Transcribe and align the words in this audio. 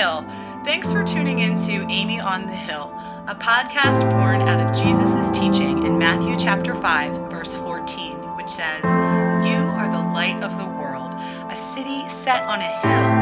Hill. 0.00 0.24
Thanks 0.64 0.90
for 0.94 1.04
tuning 1.04 1.40
in 1.40 1.58
to 1.66 1.86
Amy 1.90 2.20
on 2.20 2.46
the 2.46 2.54
Hill, 2.54 2.90
a 3.28 3.34
podcast 3.34 4.10
born 4.10 4.40
out 4.40 4.58
of 4.58 4.74
Jesus' 4.74 5.30
teaching 5.30 5.84
in 5.84 5.98
Matthew 5.98 6.36
chapter 6.38 6.74
5, 6.74 7.30
verse 7.30 7.54
14, 7.54 8.16
which 8.34 8.48
says, 8.48 8.82
You 8.82 9.60
are 9.76 9.90
the 9.90 9.98
light 10.14 10.42
of 10.42 10.56
the 10.56 10.64
world. 10.64 11.12
A 11.52 11.54
city 11.54 12.08
set 12.08 12.42
on 12.44 12.60
a 12.60 12.78
hill 12.80 13.19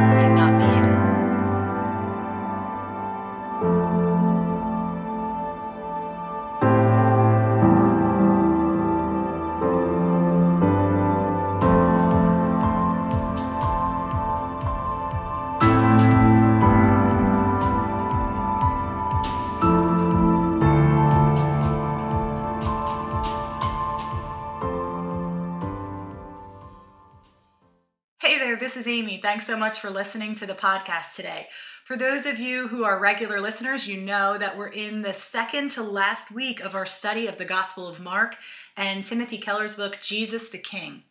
so 29.49 29.57
much 29.57 29.81
for 29.81 29.89
listening 29.89 30.35
to 30.35 30.45
the 30.45 30.53
podcast 30.53 31.17
today. 31.17 31.47
For 31.83 31.97
those 31.97 32.27
of 32.27 32.39
you 32.39 32.69
who 32.69 32.85
are 32.85 33.01
regular 33.01 33.41
listeners, 33.41 33.89
you 33.89 33.99
know 33.99 34.37
that 34.37 34.59
we're 34.59 34.69
in 34.69 35.01
the 35.01 35.15
second 35.15 35.71
to 35.71 35.83
last 35.83 36.31
week 36.31 36.61
of 36.61 36.75
our 36.75 36.85
study 36.85 37.27
of 37.27 37.39
the 37.39 37.47
Gospel 37.47 37.89
of 37.89 37.99
Mark 37.99 38.37
and 38.77 39.03
Timothy 39.03 39.39
Keller's 39.39 39.77
book, 39.77 40.01
Jesus 40.03 40.51
the 40.51 40.59
King. 40.59 41.05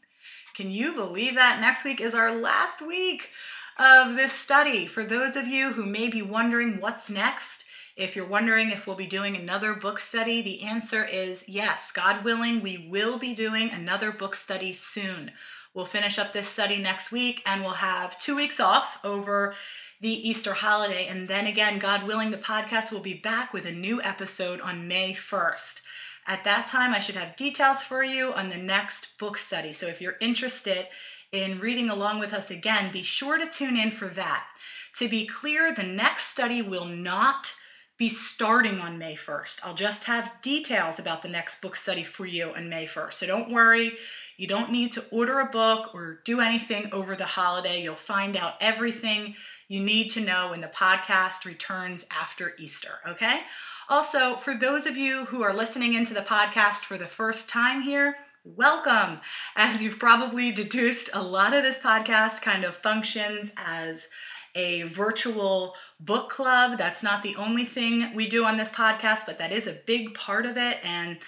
Can 0.54 0.70
you 0.70 0.94
believe 0.94 1.34
that 1.34 1.60
next 1.60 1.84
week 1.84 2.00
is 2.00 2.14
our 2.14 2.32
last 2.32 2.80
week 2.80 3.32
of 3.80 4.16
this 4.16 4.34
study? 4.34 4.86
For 4.86 5.04
those 5.04 5.36
of 5.36 5.48
you 5.48 5.72
who 5.72 5.88
may 5.88 6.08
be 6.08 6.22
wondering 6.22 6.80
what's 6.80 7.10
next, 7.10 7.66
if 7.96 8.16
you're 8.16 8.28
wondering 8.28 8.70
if 8.70 8.86
we'll 8.86 8.96
be 8.96 9.08
doing 9.08 9.36
another 9.36 9.74
book 9.74 9.98
study, 9.98 10.44
the 10.44 10.62
answer 10.62 11.04
is 11.04 11.50
yes. 11.50 11.92
God 11.92 12.24
willing, 12.24 12.62
we 12.62 12.88
will 12.88 13.18
be 13.18 13.34
doing 13.34 13.72
another 13.72 14.12
book 14.12 14.36
study 14.36 14.74
soon. 14.74 15.32
We'll 15.78 15.86
finish 15.86 16.18
up 16.18 16.34
this 16.34 16.48
study 16.48 16.80
next 16.80 17.12
week 17.12 17.44
and 17.46 17.62
we'll 17.62 17.74
have 17.74 18.20
two 18.20 18.36
weeks 18.36 18.60
off 18.60 19.00
over 19.06 19.54
the 20.02 20.10
Easter 20.10 20.54
holiday. 20.54 21.06
And 21.08 21.28
then 21.28 21.46
again, 21.46 21.78
God 21.78 22.08
willing, 22.08 22.32
the 22.32 22.38
podcast 22.38 22.92
will 22.92 23.00
be 23.00 23.14
back 23.14 23.54
with 23.54 23.68
a 23.68 23.72
new 23.72 24.02
episode 24.02 24.60
on 24.60 24.88
May 24.88 25.14
1st. 25.14 25.84
At 26.26 26.44
that 26.46 26.66
time, 26.66 26.96
I 26.96 27.00
should 27.00 27.14
have 27.14 27.36
details 27.36 27.84
for 27.84 28.04
you 28.04 28.34
on 28.34 28.50
the 28.50 28.58
next 28.58 29.20
book 29.20 29.38
study. 29.38 29.72
So 29.72 29.86
if 29.86 30.02
you're 30.02 30.18
interested 30.20 30.88
in 31.32 31.60
reading 31.60 31.92
along 31.92 32.22
with 32.22 32.34
us 32.34 32.50
again, 32.50 32.92
be 32.92 33.04
sure 33.04 33.38
to 33.38 33.46
tune 33.46 33.78
in 33.78 33.92
for 33.92 34.08
that. 34.08 34.48
To 34.96 35.08
be 35.08 35.28
clear, 35.28 35.76
the 35.76 35.84
next 35.84 36.30
study 36.30 36.64
will 36.64 36.86
not 36.86 37.54
be 37.98 38.10
starting 38.10 38.80
on 38.80 39.00
May 39.00 39.16
1st. 39.16 39.62
I'll 39.64 39.74
just 39.74 40.06
have 40.06 40.42
details 40.42 41.00
about 41.00 41.24
the 41.24 41.30
next 41.30 41.62
book 41.62 41.76
study 41.76 42.04
for 42.04 42.26
you 42.26 42.52
on 42.56 42.70
May 42.70 42.86
1st. 42.86 43.14
So 43.14 43.28
don't 43.28 43.52
worry, 43.52 43.94
you 44.38 44.48
don't 44.48 44.72
need 44.72 44.92
to 44.92 45.04
order 45.12 45.40
a 45.40 45.50
book 45.50 45.94
or 45.96 46.22
do 46.24 46.40
anything 46.40 46.90
over 46.94 47.16
the 47.16 47.26
holiday. 47.26 47.82
You'll 47.82 47.96
find 47.96 48.38
out 48.38 48.54
everything 48.62 49.36
you 49.68 49.84
need 49.84 50.10
to 50.12 50.24
know 50.24 50.52
when 50.52 50.62
the 50.62 50.68
podcast 50.68 51.44
returns 51.44 52.06
after 52.12 52.54
Easter, 52.60 53.00
okay? 53.08 53.42
Also, 53.90 54.36
for 54.36 54.54
those 54.54 54.86
of 54.86 54.96
you 54.96 55.26
who 55.26 55.42
are 55.42 55.54
listening 55.54 55.96
into 55.96 56.14
the 56.14 56.22
podcast 56.22 56.84
for 56.84 56.98
the 56.98 57.06
first 57.06 57.50
time 57.50 57.82
here, 57.82 58.16
welcome. 58.44 59.20
As 59.56 59.84
you've 59.84 60.00
probably 60.00 60.52
deduced, 60.52 61.10
a 61.14 61.22
lot 61.22 61.54
of 61.54 61.64
this 61.64 61.80
podcast 61.80 62.42
kind 62.44 62.64
of 62.64 62.76
functions 62.76 63.52
as 63.58 64.08
a 64.56 64.84
virtual 64.84 65.74
book 66.00 66.30
club. 66.30 66.78
That's 66.78 67.04
not 67.04 67.24
the 67.24 67.36
only 67.38 67.64
thing 67.64 68.14
we 68.16 68.28
do 68.28 68.46
on 68.46 68.58
this 68.58 68.72
podcast, 68.72 69.26
but 69.26 69.38
that 69.40 69.52
is 69.52 69.68
a 69.68 69.80
big 69.86 70.14
part 70.14 70.46
of 70.46 70.58
it. 70.58 70.78
And 70.84 71.20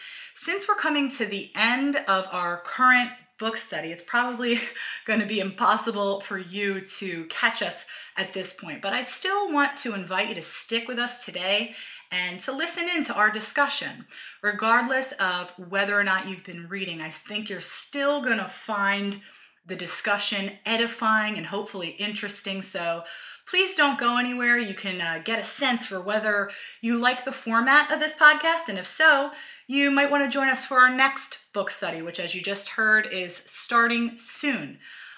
since 0.42 0.70
we're 0.70 0.76
coming 0.76 1.12
to 1.12 1.26
the 1.26 1.52
end 1.54 1.98
of 2.08 2.26
our 2.32 2.62
current 2.64 3.10
book 3.40 3.58
study, 3.58 3.90
it's 3.90 4.04
probably 4.04 4.58
going 5.06 5.20
to 5.20 5.26
be 5.26 5.42
impossible 5.42 6.22
for 6.22 6.38
you 6.38 6.80
to 6.80 7.26
catch 7.26 7.62
us 7.62 7.86
at 8.16 8.34
this 8.34 8.54
point. 8.54 8.82
But 8.82 8.94
I 8.94 9.02
still 9.02 9.52
want 9.52 9.76
to 9.80 9.94
invite 9.94 10.30
you 10.30 10.36
to 10.36 10.42
stick 10.42 10.88
with 10.88 10.98
us 10.98 11.26
today 11.26 11.76
and 12.10 12.40
to 12.40 12.54
listen 12.54 12.88
in 12.88 13.04
to 13.04 13.14
our 13.16 13.30
discussion. 13.30 14.06
Regardless 14.42 15.12
of 15.20 15.52
whether 15.60 16.00
or 16.00 16.06
not 16.06 16.30
you've 16.30 16.46
been 16.46 16.68
reading, 16.70 17.02
I 17.02 17.10
think 17.10 17.50
you're 17.50 17.60
still 17.60 18.22
going 18.22 18.40
to 18.40 18.46
find 18.46 19.20
the 19.66 19.76
discussion 19.76 20.54
edifying 20.66 21.36
and 21.36 21.48
hopefully 21.48 21.90
interesting. 22.00 22.62
So 22.62 23.04
please 23.50 23.76
don't 23.76 24.00
go 24.00 24.18
anywhere. 24.18 24.58
You 24.58 24.76
can 24.76 25.02
uh, 25.02 25.22
get 25.24 25.40
a 25.40 25.44
sense 25.44 25.86
for 25.86 26.00
whether 26.00 26.52
you 26.82 26.98
like 26.98 27.26
the 27.26 27.32
format 27.32 27.92
of 27.92 28.00
this 28.00 28.16
podcast. 28.16 28.70
And 28.70 28.78
if 28.78 28.86
so, 28.86 29.32
you 29.68 29.90
might 29.90 30.12
want 30.12 30.24
to 30.24 30.36
join 30.36 30.50
us 30.50 30.66
for 30.66 30.78
our 30.78 30.96
next 30.96 31.52
book 31.52 31.72
study, 31.72 32.02
which, 32.02 32.20
as 32.20 32.36
you 32.36 32.42
just 32.42 32.70
heard, 32.70 33.08
is 33.12 33.36
starting 33.36 34.18
soon. 34.18 34.78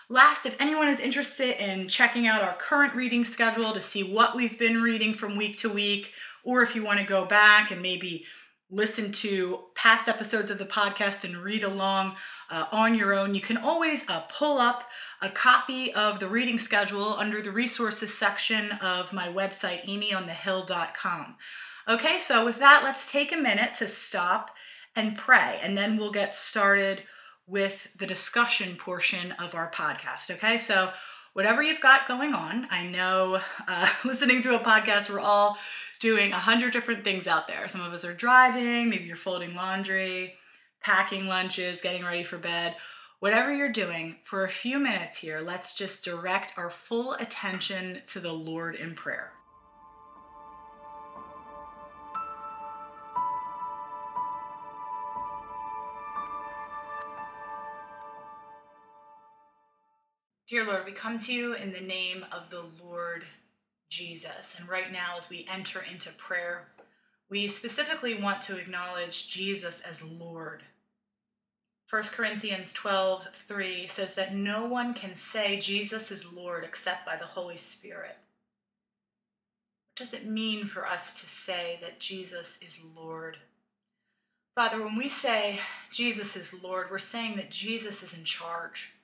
Last, 0.09 0.45
if 0.45 0.59
anyone 0.61 0.87
is 0.87 0.99
interested 0.99 1.61
in 1.61 1.87
checking 1.87 2.27
out 2.27 2.41
our 2.41 2.53
current 2.53 2.95
reading 2.95 3.25
schedule 3.25 3.73
to 3.73 3.81
see 3.81 4.03
what 4.03 4.35
we've 4.35 4.59
been 4.59 4.81
reading 4.81 5.13
from 5.13 5.37
week 5.37 5.57
to 5.59 5.69
week, 5.69 6.13
or 6.43 6.63
if 6.63 6.75
you 6.75 6.83
want 6.83 6.99
to 6.99 7.05
go 7.05 7.25
back 7.25 7.71
and 7.71 7.81
maybe 7.81 8.25
listen 8.71 9.11
to 9.11 9.59
past 9.75 10.07
episodes 10.07 10.49
of 10.49 10.57
the 10.57 10.65
podcast 10.65 11.25
and 11.25 11.35
read 11.35 11.61
along 11.61 12.15
uh, 12.49 12.65
on 12.71 12.95
your 12.95 13.13
own, 13.13 13.35
you 13.35 13.41
can 13.41 13.57
always 13.57 14.09
uh, 14.09 14.21
pull 14.21 14.57
up 14.57 14.89
a 15.21 15.29
copy 15.29 15.93
of 15.93 16.19
the 16.19 16.27
reading 16.27 16.57
schedule 16.57 17.13
under 17.19 17.41
the 17.41 17.51
resources 17.51 18.13
section 18.13 18.71
of 18.81 19.11
my 19.11 19.27
website, 19.27 19.85
amyonthehill.com. 19.85 21.35
Okay, 21.89 22.19
so 22.19 22.45
with 22.45 22.59
that, 22.59 22.81
let's 22.83 23.11
take 23.11 23.33
a 23.33 23.37
minute 23.37 23.73
to 23.79 23.87
stop 23.87 24.51
and 24.95 25.17
pray, 25.17 25.59
and 25.61 25.77
then 25.77 25.97
we'll 25.97 26.11
get 26.11 26.33
started 26.33 27.03
with 27.47 27.93
the 27.97 28.07
discussion 28.07 28.77
portion 28.77 29.33
of 29.33 29.53
our 29.53 29.69
podcast. 29.69 30.31
Okay, 30.31 30.57
so 30.57 30.91
whatever 31.33 31.61
you've 31.63 31.81
got 31.81 32.07
going 32.07 32.33
on, 32.33 32.67
I 32.69 32.87
know 32.87 33.39
uh, 33.67 33.89
listening 34.05 34.41
to 34.43 34.55
a 34.55 34.59
podcast, 34.59 35.09
we're 35.09 35.19
all 35.19 35.57
doing 35.99 36.33
a 36.33 36.39
hundred 36.39 36.73
different 36.73 37.03
things 37.03 37.27
out 37.27 37.47
there. 37.47 37.67
Some 37.67 37.81
of 37.81 37.93
us 37.93 38.05
are 38.05 38.13
driving, 38.13 38.89
maybe 38.89 39.05
you're 39.05 39.15
folding 39.15 39.55
laundry, 39.55 40.35
packing 40.81 41.27
lunches, 41.27 41.81
getting 41.81 42.03
ready 42.03 42.23
for 42.23 42.37
bed. 42.37 42.75
Whatever 43.19 43.53
you're 43.53 43.71
doing, 43.71 44.17
for 44.23 44.43
a 44.43 44.49
few 44.49 44.79
minutes 44.79 45.19
here, 45.19 45.41
let's 45.41 45.77
just 45.77 46.03
direct 46.03 46.55
our 46.57 46.71
full 46.71 47.13
attention 47.13 48.01
to 48.07 48.19
the 48.19 48.33
Lord 48.33 48.73
in 48.73 48.95
prayer. 48.95 49.33
Dear 60.51 60.65
Lord, 60.65 60.83
we 60.83 60.91
come 60.91 61.17
to 61.17 61.33
you 61.33 61.53
in 61.53 61.71
the 61.71 61.79
name 61.79 62.25
of 62.29 62.49
the 62.49 62.65
Lord 62.83 63.23
Jesus. 63.89 64.59
And 64.59 64.67
right 64.67 64.91
now, 64.91 65.15
as 65.15 65.29
we 65.29 65.47
enter 65.49 65.81
into 65.89 66.11
prayer, 66.11 66.67
we 67.29 67.47
specifically 67.47 68.21
want 68.21 68.41
to 68.41 68.57
acknowledge 68.59 69.29
Jesus 69.29 69.79
as 69.79 70.03
Lord. 70.03 70.63
1 71.89 72.03
Corinthians 72.11 72.73
12 72.73 73.29
3 73.33 73.87
says 73.87 74.15
that 74.15 74.35
no 74.35 74.67
one 74.67 74.93
can 74.93 75.15
say 75.15 75.57
Jesus 75.57 76.11
is 76.11 76.33
Lord 76.33 76.65
except 76.65 77.05
by 77.05 77.15
the 77.15 77.23
Holy 77.23 77.55
Spirit. 77.55 78.17
What 79.93 79.99
does 79.99 80.13
it 80.13 80.27
mean 80.27 80.65
for 80.65 80.85
us 80.85 81.21
to 81.21 81.27
say 81.27 81.77
that 81.79 82.01
Jesus 82.01 82.61
is 82.61 82.85
Lord? 82.93 83.37
Father, 84.53 84.83
when 84.83 84.97
we 84.97 85.07
say 85.07 85.61
Jesus 85.93 86.35
is 86.35 86.61
Lord, 86.61 86.87
we're 86.91 86.97
saying 86.97 87.37
that 87.37 87.51
Jesus 87.51 88.03
is 88.03 88.19
in 88.19 88.25
charge. 88.25 88.95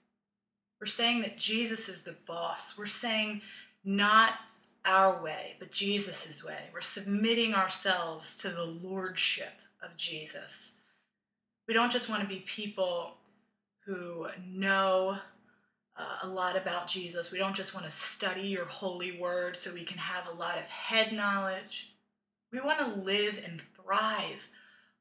We're 0.80 0.88
saying 0.88 1.22
that 1.22 1.38
Jesus 1.38 1.90
is 1.90 2.04
the 2.04 2.18
boss. 2.26 2.78
We're 2.78 2.86
saying 2.86 3.42
not 3.84 4.34
our 4.86 5.22
way, 5.22 5.56
but 5.60 5.72
Jesus' 5.72 6.46
way. 6.46 6.70
We're 6.74 6.82
submitting 6.82 7.54
ourselves 7.54 8.38
to 8.38 8.50
the 8.50 8.66
lordship 8.66 9.60
of 9.84 9.98
Jesus. 9.98 10.82
We 11.68 11.74
don't 11.74 11.92
just 11.92 12.10
want 12.10 12.22
to 12.22 12.30
be 12.30 12.40
people 12.40 13.16
who 13.86 14.28
know 14.46 15.18
uh, 15.98 16.18
a 16.24 16.28
lot 16.28 16.56
about 16.56 16.88
Jesus. 16.88 17.32
We 17.32 17.40
don't 17.40 17.56
just 17.56 17.74
want 17.74 17.86
to 17.86 17.92
study 17.92 18.48
your 18.48 18.66
holy 18.66 19.20
word 19.20 19.58
so 19.58 19.74
we 19.74 19.84
can 19.84 19.98
have 19.98 20.28
a 20.28 20.38
lot 20.38 20.58
of 20.58 20.70
head 20.70 21.12
knowledge. 21.12 21.94
We 22.52 22.62
want 22.62 22.80
to 22.80 23.02
live 23.02 23.44
and 23.46 23.60
thrive 23.60 24.50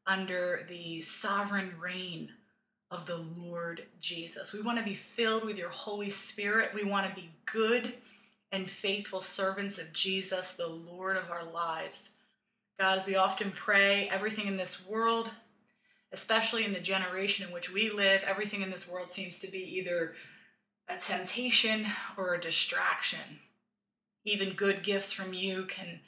under 0.07 0.65
the 0.69 1.01
sovereign 1.03 1.75
reign 1.79 2.31
of 2.91 3.07
the 3.07 3.17
Lord 3.17 3.85
Jesus. 4.01 4.53
We 4.53 4.63
want 4.63 4.79
to 4.79 4.85
be 4.85 4.95
filled 4.95 5.45
with 5.45 5.59
your 5.59 5.71
Holy 5.71 6.11
Spirit. 6.11 6.75
We 6.75 6.89
want 6.89 7.09
to 7.09 7.15
be 7.15 7.31
good 7.45 7.95
and 8.53 8.69
faithful 8.69 9.21
servants 9.21 9.79
of 9.79 9.93
Jesus, 9.93 10.53
the 10.53 10.69
Lord 10.69 11.17
of 11.17 11.31
our 11.31 11.45
lives. 11.45 12.11
God, 12.79 12.99
as 12.99 13.07
we 13.07 13.17
often 13.17 13.51
pray, 13.51 14.09
everything 14.13 14.47
in 14.47 14.57
this 14.57 14.87
world, 14.87 15.31
especially 16.13 16.65
in 16.65 16.73
the 16.73 16.81
generation 16.81 17.47
in 17.47 17.53
which 17.53 17.73
we 17.73 17.91
live, 17.91 18.23
everything 18.27 18.63
in 18.63 18.71
this 18.71 18.89
world 18.89 19.11
seems 19.11 19.41
to 19.41 19.51
be 19.51 19.79
either 19.79 20.15
a 20.89 20.97
temptation 20.97 21.87
or 22.17 22.35
a 22.35 22.41
distraction. 22.41 23.41
Even 24.25 24.51
good 24.51 24.83
gifts 24.83 25.13
from 25.13 25.33
you 25.33 25.65
can 25.65 26.01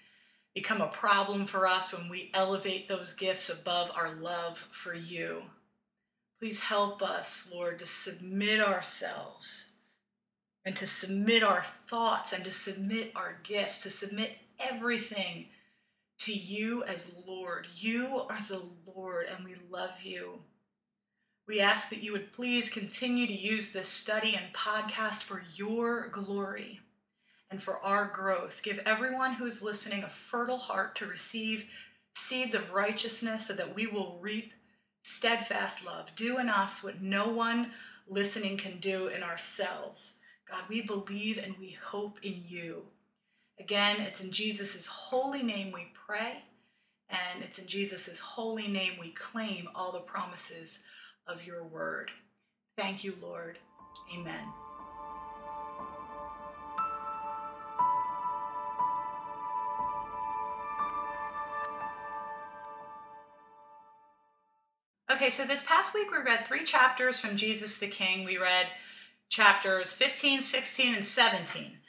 become 0.55 0.81
a 0.81 0.89
problem 0.89 1.47
for 1.47 1.67
us 1.67 1.93
when 1.93 2.09
we 2.09 2.31
elevate 2.35 2.89
those 2.89 3.13
gifts 3.13 3.49
above 3.49 3.91
our 3.97 4.13
love 4.15 4.59
for 4.59 4.95
you. 4.95 5.43
Please 6.39 6.65
help 6.65 7.03
us, 7.03 7.51
Lord, 7.53 7.81
to 7.81 7.87
submit 7.87 8.61
ourselves 8.61 9.73
and 10.65 10.77
to 10.77 10.87
submit 10.87 11.43
our 11.43 11.63
thoughts 11.63 12.33
and 12.33 12.45
to 12.45 12.51
submit 12.51 13.13
our 13.17 13.39
gifts, 13.43 13.83
to 13.83 13.91
submit 13.91 14.39
everything 14.61 15.47
to 16.19 16.33
you 16.33 16.85
as 16.85 17.25
Lord. 17.27 17.67
You 17.75 18.23
are 18.29 18.41
the 18.41 18.63
Lord, 18.87 19.27
and 19.27 19.45
we 19.45 19.57
love 19.71 20.03
you. 20.03 20.41
We 21.49 21.61
ask 21.61 21.89
that 21.91 22.03
you 22.03 22.13
would 22.13 22.33
please 22.33 22.71
continue 22.71 23.27
to 23.27 23.33
use 23.33 23.73
this 23.73 23.89
study 23.89 24.37
and 24.37 24.53
podcast 24.53 25.23
for 25.23 25.43
your 25.55 26.09
glory 26.09 26.81
and 27.51 27.63
for 27.63 27.79
our 27.81 28.05
growth. 28.05 28.63
Give 28.63 28.79
everyone 28.85 29.35
who's 29.35 29.63
listening 29.63 30.05
a 30.05 30.09
fertile 30.09 30.59
heart 30.59 30.95
to 30.97 31.07
receive 31.07 31.71
seeds 32.15 32.55
of 32.55 32.73
righteousness 32.73 33.47
so 33.47 33.55
that 33.55 33.75
we 33.75 33.87
will 33.87 34.19
reap 34.21 34.53
steadfast 35.03 35.87
love. 35.87 36.15
Do 36.17 36.39
in 36.39 36.49
us 36.49 36.83
what 36.83 37.01
no 37.01 37.29
one 37.31 37.73
listening 38.09 38.57
can 38.57 38.79
do 38.79 39.09
in 39.09 39.23
ourselves. 39.23 40.19
God, 40.51 40.63
we 40.69 40.83
believe 40.83 41.39
and 41.43 41.55
we 41.59 41.77
hope 41.83 42.19
in 42.23 42.43
you. 42.47 42.85
Again, 43.61 43.97
it's 44.01 44.23
in 44.23 44.31
Jesus' 44.31 44.87
holy 44.87 45.43
name 45.43 45.73
we 45.73 45.93
pray, 46.07 46.39
and 47.11 47.43
it's 47.43 47.59
in 47.59 47.67
Jesus' 47.67 48.21
holy 48.21 48.69
name 48.69 48.93
we 49.01 49.11
claim 49.11 49.69
all 49.75 49.93
the 49.93 50.01
promises 50.01 50.85
of 51.27 51.47
your 51.47 51.65
word. 51.65 52.11
Thank 52.77 53.03
you, 53.03 53.15
Lord. 53.21 53.59
Amen. 54.15 54.68
Okay, 65.29 65.35
so 65.35 65.45
this 65.45 65.63
past 65.63 65.93
week 65.93 66.11
we 66.11 66.17
read 66.17 66.47
three 66.47 66.65
chapters 66.65 67.21
from 67.21 67.37
Jesus 67.37 67.79
the 67.79 67.87
King. 67.87 68.25
We 68.25 68.39
read 68.39 68.69
chapters 69.29 69.95
15, 69.95 70.41
16, 70.41 70.95
and 70.95 71.05
17 71.05 71.81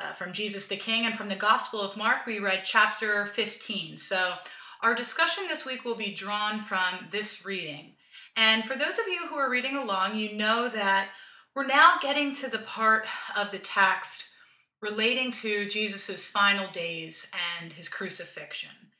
uh, 0.00 0.12
from 0.14 0.32
Jesus 0.32 0.66
the 0.66 0.74
King. 0.74 1.06
And 1.06 1.14
from 1.14 1.28
the 1.28 1.36
Gospel 1.36 1.80
of 1.80 1.96
Mark, 1.96 2.26
we 2.26 2.40
read 2.40 2.62
chapter 2.64 3.24
15. 3.24 3.98
So 3.98 4.34
our 4.82 4.96
discussion 4.96 5.44
this 5.46 5.64
week 5.64 5.84
will 5.84 5.94
be 5.94 6.12
drawn 6.12 6.58
from 6.58 7.06
this 7.12 7.46
reading. 7.46 7.94
And 8.36 8.64
for 8.64 8.76
those 8.76 8.98
of 8.98 9.06
you 9.06 9.28
who 9.28 9.36
are 9.36 9.48
reading 9.48 9.76
along, 9.76 10.16
you 10.16 10.36
know 10.36 10.68
that 10.68 11.10
we're 11.54 11.68
now 11.68 11.98
getting 12.02 12.34
to 12.34 12.50
the 12.50 12.58
part 12.58 13.06
of 13.36 13.52
the 13.52 13.60
text 13.60 14.32
relating 14.82 15.30
to 15.30 15.68
Jesus' 15.68 16.28
final 16.28 16.66
days 16.72 17.30
and 17.60 17.72
his 17.74 17.88
crucifixion. 17.88 18.90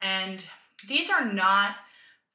And 0.00 0.46
these 0.86 1.10
are 1.10 1.26
not 1.26 1.74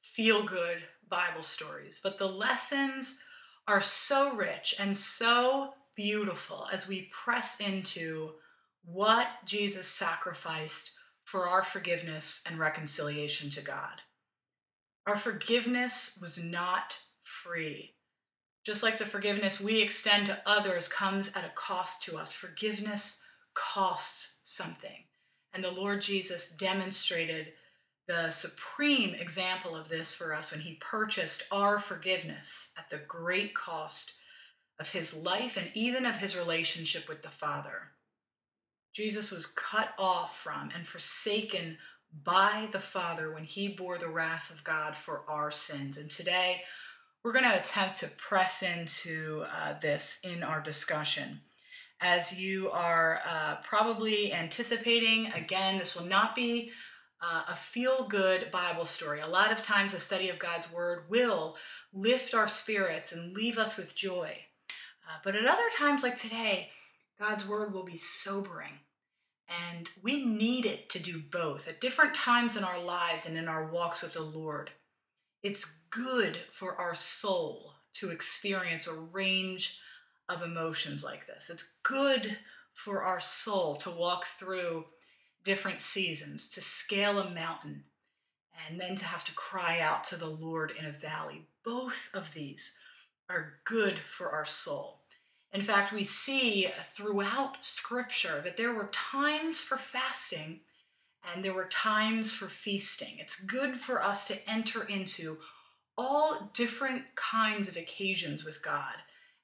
feel 0.02 0.42
good 0.42 0.82
Bible 1.08 1.42
stories, 1.42 2.00
but 2.02 2.18
the 2.18 2.28
lessons 2.28 3.24
are 3.66 3.80
so 3.80 4.34
rich 4.36 4.74
and 4.78 4.96
so 4.96 5.74
beautiful 5.94 6.66
as 6.72 6.88
we 6.88 7.08
press 7.12 7.60
into 7.60 8.32
what 8.84 9.28
Jesus 9.44 9.86
sacrificed 9.88 10.92
for 11.24 11.48
our 11.48 11.62
forgiveness 11.62 12.44
and 12.48 12.58
reconciliation 12.58 13.50
to 13.50 13.62
God. 13.62 14.02
Our 15.06 15.16
forgiveness 15.16 16.18
was 16.20 16.42
not 16.42 16.98
free. 17.22 17.94
Just 18.64 18.82
like 18.82 18.98
the 18.98 19.04
forgiveness 19.04 19.60
we 19.60 19.82
extend 19.82 20.26
to 20.26 20.40
others 20.46 20.88
comes 20.88 21.36
at 21.36 21.44
a 21.44 21.52
cost 21.54 22.02
to 22.04 22.16
us, 22.16 22.34
forgiveness 22.34 23.22
costs 23.52 24.40
something. 24.44 25.04
And 25.52 25.62
the 25.62 25.70
Lord 25.70 26.00
Jesus 26.00 26.50
demonstrated 26.56 27.52
the 28.06 28.30
supreme 28.30 29.14
example 29.14 29.74
of 29.74 29.88
this 29.88 30.14
for 30.14 30.34
us 30.34 30.52
when 30.52 30.60
he 30.60 30.78
purchased 30.80 31.44
our 31.50 31.78
forgiveness 31.78 32.72
at 32.78 32.90
the 32.90 33.02
great 33.08 33.54
cost 33.54 34.18
of 34.78 34.92
his 34.92 35.16
life 35.16 35.56
and 35.56 35.70
even 35.74 36.04
of 36.04 36.16
his 36.16 36.36
relationship 36.36 37.08
with 37.08 37.22
the 37.22 37.28
Father. 37.28 37.92
Jesus 38.94 39.32
was 39.32 39.46
cut 39.46 39.92
off 39.98 40.36
from 40.36 40.70
and 40.74 40.86
forsaken 40.86 41.78
by 42.22 42.68
the 42.70 42.80
Father 42.80 43.32
when 43.32 43.44
he 43.44 43.68
bore 43.68 43.98
the 43.98 44.08
wrath 44.08 44.50
of 44.50 44.64
God 44.64 44.96
for 44.96 45.22
our 45.28 45.50
sins. 45.50 45.98
And 45.98 46.10
today, 46.10 46.62
we're 47.22 47.32
going 47.32 47.50
to 47.50 47.58
attempt 47.58 48.00
to 48.00 48.08
press 48.08 48.62
into 48.62 49.44
uh, 49.50 49.78
this 49.80 50.24
in 50.24 50.42
our 50.42 50.60
discussion. 50.60 51.40
As 52.00 52.40
you 52.40 52.70
are 52.70 53.20
uh, 53.26 53.56
probably 53.64 54.32
anticipating, 54.32 55.32
again, 55.32 55.78
this 55.78 55.96
will 55.98 56.06
not 56.06 56.36
be 56.36 56.70
uh, 57.24 57.42
a 57.48 57.54
feel 57.54 58.06
good 58.08 58.50
Bible 58.50 58.84
story. 58.84 59.20
A 59.20 59.26
lot 59.26 59.50
of 59.50 59.62
times, 59.62 59.94
a 59.94 59.98
study 60.00 60.28
of 60.28 60.38
God's 60.38 60.70
Word 60.70 61.04
will 61.08 61.56
lift 61.92 62.34
our 62.34 62.48
spirits 62.48 63.14
and 63.14 63.34
leave 63.34 63.56
us 63.56 63.76
with 63.76 63.96
joy. 63.96 64.36
Uh, 65.08 65.18
but 65.22 65.34
at 65.34 65.46
other 65.46 65.70
times, 65.78 66.02
like 66.02 66.16
today, 66.16 66.70
God's 67.18 67.48
Word 67.48 67.72
will 67.72 67.84
be 67.84 67.96
sobering. 67.96 68.80
And 69.72 69.88
we 70.02 70.24
need 70.24 70.66
it 70.66 70.88
to 70.90 71.02
do 71.02 71.20
both 71.30 71.68
at 71.68 71.80
different 71.80 72.14
times 72.14 72.56
in 72.56 72.64
our 72.64 72.82
lives 72.82 73.28
and 73.28 73.36
in 73.38 73.48
our 73.48 73.70
walks 73.70 74.02
with 74.02 74.14
the 74.14 74.22
Lord. 74.22 74.70
It's 75.42 75.84
good 75.90 76.36
for 76.36 76.74
our 76.76 76.94
soul 76.94 77.74
to 77.94 78.10
experience 78.10 78.86
a 78.88 79.08
range 79.12 79.78
of 80.28 80.42
emotions 80.42 81.04
like 81.04 81.26
this. 81.26 81.50
It's 81.50 81.74
good 81.82 82.38
for 82.72 83.02
our 83.02 83.20
soul 83.20 83.74
to 83.76 83.90
walk 83.90 84.24
through 84.24 84.86
different 85.44 85.80
seasons, 85.80 86.50
to 86.50 86.60
scale 86.60 87.18
a 87.18 87.30
mountain, 87.30 87.84
and 88.68 88.80
then 88.80 88.96
to 88.96 89.04
have 89.04 89.24
to 89.24 89.34
cry 89.34 89.80
out 89.80 90.04
to 90.04 90.16
the 90.16 90.28
Lord 90.28 90.72
in 90.78 90.84
a 90.84 90.90
valley. 90.90 91.46
Both 91.64 92.10
of 92.14 92.34
these 92.34 92.78
are 93.28 93.60
good 93.64 93.98
for 93.98 94.30
our 94.30 94.44
soul. 94.44 95.00
In 95.52 95.62
fact, 95.62 95.92
we 95.92 96.04
see 96.04 96.68
throughout 96.82 97.64
Scripture 97.64 98.40
that 98.42 98.56
there 98.56 98.74
were 98.74 98.90
times 98.92 99.60
for 99.60 99.76
fasting 99.76 100.60
and 101.32 101.44
there 101.44 101.54
were 101.54 101.66
times 101.66 102.34
for 102.34 102.46
feasting. 102.46 103.16
It's 103.18 103.40
good 103.40 103.76
for 103.76 104.02
us 104.02 104.26
to 104.28 104.50
enter 104.50 104.82
into 104.82 105.38
all 105.96 106.50
different 106.54 107.14
kinds 107.14 107.68
of 107.68 107.76
occasions 107.76 108.44
with 108.44 108.62
God. 108.62 108.94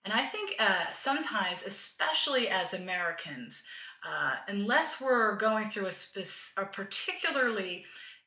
And 0.05 0.13
I 0.13 0.25
think 0.27 0.57
uh, 0.59 0.87
sometimes, 0.93 1.65
especially 1.65 2.49
as 2.49 2.75
Americans, 2.75 3.67
uh, 4.07 4.37
unless 4.49 5.01
we're 5.01 5.37
going 5.37 5.69
through 5.69 5.87
a, 5.87 5.93
spe- 5.93 6.59
a 6.61 6.67
particularly 6.67 7.85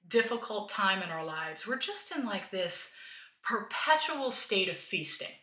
difficult 0.08 0.70
time 0.70 1.02
in 1.02 1.10
our 1.10 1.26
lives, 1.26 1.68
we're 1.68 1.78
just 1.78 2.16
in 2.16 2.26
like 2.26 2.50
this 2.50 2.98
perpetual 3.44 4.32
state 4.32 4.70
of 4.70 4.76
feasting. 4.76 5.36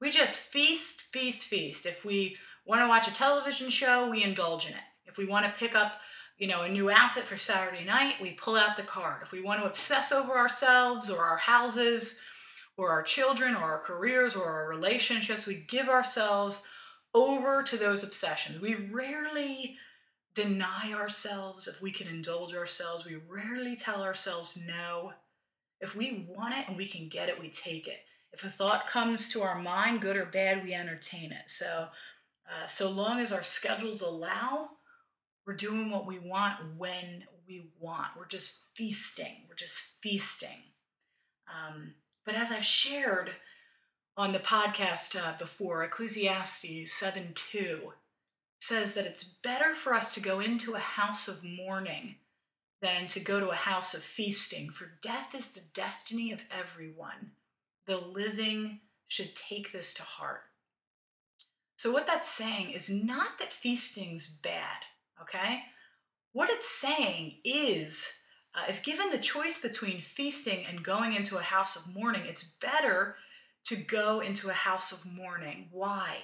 We 0.00 0.10
just 0.10 0.40
feast, 0.40 1.02
feast, 1.12 1.44
feast. 1.44 1.86
If 1.86 2.04
we 2.04 2.36
want 2.66 2.82
to 2.82 2.88
watch 2.88 3.06
a 3.06 3.12
television 3.12 3.70
show, 3.70 4.10
we 4.10 4.24
indulge 4.24 4.66
in 4.66 4.72
it. 4.72 4.82
If 5.06 5.18
we 5.18 5.26
want 5.26 5.46
to 5.46 5.52
pick 5.58 5.74
up, 5.74 6.00
you 6.38 6.48
know, 6.48 6.62
a 6.62 6.68
new 6.68 6.90
outfit 6.90 7.24
for 7.24 7.36
Saturday 7.36 7.84
night, 7.84 8.14
we 8.20 8.32
pull 8.32 8.56
out 8.56 8.76
the 8.76 8.82
card. 8.82 9.22
If 9.22 9.32
we 9.32 9.42
want 9.42 9.60
to 9.60 9.66
obsess 9.66 10.10
over 10.10 10.32
ourselves 10.32 11.10
or 11.10 11.22
our 11.22 11.36
houses 11.36 12.24
or 12.76 12.90
our 12.90 13.02
children 13.02 13.54
or 13.54 13.64
our 13.64 13.80
careers 13.80 14.34
or 14.34 14.46
our 14.46 14.68
relationships, 14.68 15.46
we 15.46 15.64
give 15.68 15.88
ourselves 15.88 16.66
over 17.14 17.62
to 17.62 17.76
those 17.76 18.02
obsessions. 18.04 18.60
We 18.60 18.74
rarely 18.74 19.76
deny 20.34 20.92
ourselves 20.92 21.66
if 21.66 21.82
we 21.82 21.90
can 21.90 22.06
indulge 22.06 22.54
ourselves. 22.54 23.04
We 23.04 23.16
rarely 23.16 23.76
tell 23.76 24.02
ourselves 24.02 24.60
no. 24.66 25.12
If 25.80 25.96
we 25.96 26.26
want 26.28 26.54
it 26.56 26.68
and 26.68 26.76
we 26.76 26.86
can 26.86 27.08
get 27.08 27.28
it, 27.28 27.40
we 27.40 27.50
take 27.50 27.88
it. 27.88 28.00
If 28.32 28.44
a 28.44 28.48
thought 28.48 28.86
comes 28.86 29.28
to 29.30 29.42
our 29.42 29.60
mind, 29.60 30.02
good 30.02 30.16
or 30.16 30.26
bad, 30.26 30.62
we 30.62 30.72
entertain 30.72 31.32
it. 31.32 31.50
So, 31.50 31.88
uh, 32.48 32.66
so 32.66 32.90
long 32.90 33.18
as 33.18 33.32
our 33.32 33.42
schedules 33.42 34.02
allow, 34.02 34.70
we're 35.46 35.54
doing 35.54 35.90
what 35.90 36.06
we 36.06 36.18
want 36.18 36.76
when 36.76 37.24
we 37.48 37.70
want. 37.80 38.08
We're 38.16 38.26
just 38.26 38.76
feasting. 38.76 39.46
We're 39.48 39.56
just 39.56 40.00
feasting. 40.00 40.62
Um, 41.48 41.94
but 42.24 42.34
as 42.36 42.52
I've 42.52 42.64
shared, 42.64 43.32
on 44.20 44.32
the 44.32 44.38
podcast 44.38 45.18
uh, 45.18 45.32
before, 45.38 45.82
Ecclesiastes 45.82 46.92
7 46.92 47.32
2 47.34 47.94
says 48.58 48.92
that 48.92 49.06
it's 49.06 49.24
better 49.24 49.72
for 49.74 49.94
us 49.94 50.12
to 50.12 50.20
go 50.20 50.40
into 50.40 50.74
a 50.74 50.78
house 50.78 51.26
of 51.26 51.42
mourning 51.42 52.16
than 52.82 53.06
to 53.06 53.18
go 53.18 53.40
to 53.40 53.48
a 53.48 53.54
house 53.54 53.94
of 53.94 54.02
feasting, 54.02 54.68
for 54.68 54.98
death 55.00 55.34
is 55.34 55.54
the 55.54 55.62
destiny 55.72 56.32
of 56.32 56.44
everyone. 56.50 57.30
The 57.86 57.96
living 57.96 58.80
should 59.08 59.34
take 59.34 59.72
this 59.72 59.94
to 59.94 60.02
heart. 60.02 60.42
So, 61.76 61.90
what 61.90 62.06
that's 62.06 62.28
saying 62.28 62.72
is 62.72 62.92
not 62.92 63.38
that 63.38 63.54
feasting's 63.54 64.38
bad, 64.42 64.82
okay? 65.22 65.62
What 66.32 66.50
it's 66.50 66.68
saying 66.68 67.38
is 67.42 68.20
uh, 68.54 68.64
if 68.68 68.84
given 68.84 69.12
the 69.12 69.18
choice 69.18 69.58
between 69.58 69.98
feasting 69.98 70.66
and 70.68 70.84
going 70.84 71.14
into 71.14 71.38
a 71.38 71.42
house 71.42 71.74
of 71.74 71.94
mourning, 71.94 72.24
it's 72.26 72.44
better 72.44 73.16
to 73.66 73.76
go 73.76 74.20
into 74.20 74.48
a 74.48 74.54
house 74.54 74.92
of 74.92 75.10
mourning. 75.10 75.68
Why? 75.70 76.18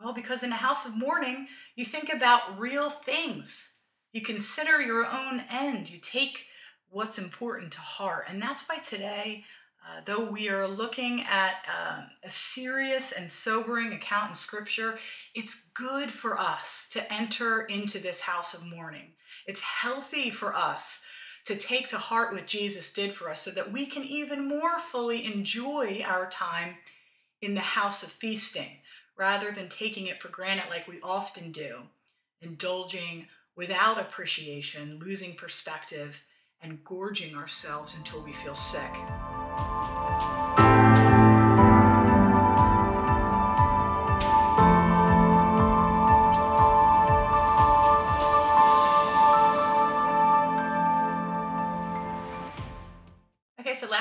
Well, 0.00 0.12
because 0.12 0.42
in 0.42 0.52
a 0.52 0.56
house 0.56 0.86
of 0.86 0.98
mourning, 0.98 1.46
you 1.76 1.84
think 1.84 2.12
about 2.12 2.58
real 2.58 2.90
things. 2.90 3.80
You 4.12 4.20
consider 4.20 4.82
your 4.82 5.06
own 5.06 5.40
end. 5.50 5.90
You 5.90 5.98
take 5.98 6.46
what's 6.90 7.18
important 7.18 7.72
to 7.72 7.80
heart. 7.80 8.26
And 8.28 8.40
that's 8.40 8.68
why 8.68 8.78
today, 8.78 9.44
uh, 9.86 10.00
though 10.04 10.30
we 10.30 10.48
are 10.48 10.68
looking 10.68 11.22
at 11.22 11.66
um, 11.68 12.04
a 12.22 12.30
serious 12.30 13.12
and 13.12 13.30
sobering 13.30 13.92
account 13.92 14.30
in 14.30 14.34
Scripture, 14.34 14.98
it's 15.34 15.70
good 15.72 16.10
for 16.10 16.38
us 16.38 16.88
to 16.92 17.12
enter 17.12 17.62
into 17.62 17.98
this 17.98 18.22
house 18.22 18.54
of 18.54 18.66
mourning. 18.66 19.12
It's 19.46 19.62
healthy 19.62 20.30
for 20.30 20.54
us 20.54 21.04
to 21.44 21.56
take 21.56 21.88
to 21.88 21.98
heart 21.98 22.32
what 22.32 22.46
Jesus 22.46 22.92
did 22.92 23.12
for 23.12 23.28
us 23.28 23.40
so 23.42 23.50
that 23.50 23.70
we 23.70 23.86
can 23.86 24.02
even 24.04 24.48
more 24.48 24.78
fully 24.78 25.26
enjoy 25.26 26.02
our 26.06 26.28
time 26.30 26.76
in 27.42 27.54
the 27.54 27.60
house 27.60 28.02
of 28.02 28.08
feasting 28.08 28.78
rather 29.16 29.52
than 29.52 29.68
taking 29.68 30.06
it 30.06 30.18
for 30.18 30.28
granted 30.28 30.68
like 30.70 30.88
we 30.88 30.98
often 31.02 31.52
do, 31.52 31.82
indulging 32.40 33.28
without 33.56 34.00
appreciation, 34.00 34.98
losing 34.98 35.34
perspective, 35.34 36.24
and 36.62 36.82
gorging 36.82 37.36
ourselves 37.36 37.96
until 37.96 38.22
we 38.22 38.32
feel 38.32 38.54
sick. 38.54 38.90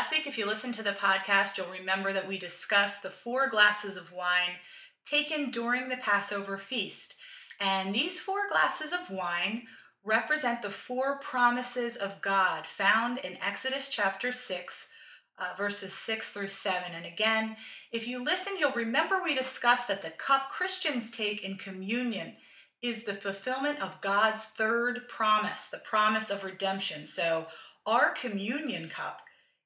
Last 0.04 0.12
week, 0.12 0.28
if 0.28 0.38
you 0.38 0.46
listened 0.46 0.74
to 0.74 0.84
the 0.84 0.92
podcast, 0.92 1.58
you'll 1.58 1.68
remember 1.68 2.12
that 2.12 2.28
we 2.28 2.38
discussed 2.38 3.02
the 3.02 3.10
four 3.10 3.48
glasses 3.48 3.96
of 3.96 4.12
wine 4.12 4.58
taken 5.06 5.50
during 5.50 5.88
the 5.88 5.96
Passover 5.96 6.58
feast. 6.58 7.16
And 7.58 7.96
these 7.96 8.20
four 8.20 8.50
glasses 8.50 8.92
of 8.92 9.10
wine 9.10 9.64
represent 10.04 10.62
the 10.62 10.70
four 10.70 11.20
promises 11.20 11.96
of 11.96 12.22
God 12.22 12.68
found 12.68 13.20
in 13.20 13.42
Exodus 13.42 13.90
chapter 13.90 14.34
6, 14.34 14.90
uh, 15.40 15.54
verses 15.58 15.94
6 15.94 16.34
through 16.34 16.48
7. 16.48 16.92
And 16.94 17.06
again, 17.06 17.56
if 17.94 18.06
you 18.06 18.22
listened, 18.22 18.60
you'll 18.60 18.72
remember 18.72 19.24
we 19.24 19.34
discussed 19.34 19.88
that 19.88 20.02
the 20.02 20.10
cup 20.10 20.50
Christians 20.50 21.12
take 21.12 21.46
in 21.46 21.56
communion 21.56 22.36
is 22.82 23.06
the 23.06 23.14
fulfillment 23.14 23.82
of 23.82 24.02
God's 24.02 24.44
third 24.44 25.08
promise, 25.08 25.70
the 25.70 25.78
promise 25.78 26.30
of 26.30 26.44
redemption. 26.44 27.06
So, 27.06 27.48
our 27.86 28.12
communion 28.12 28.90
cup 28.90 29.22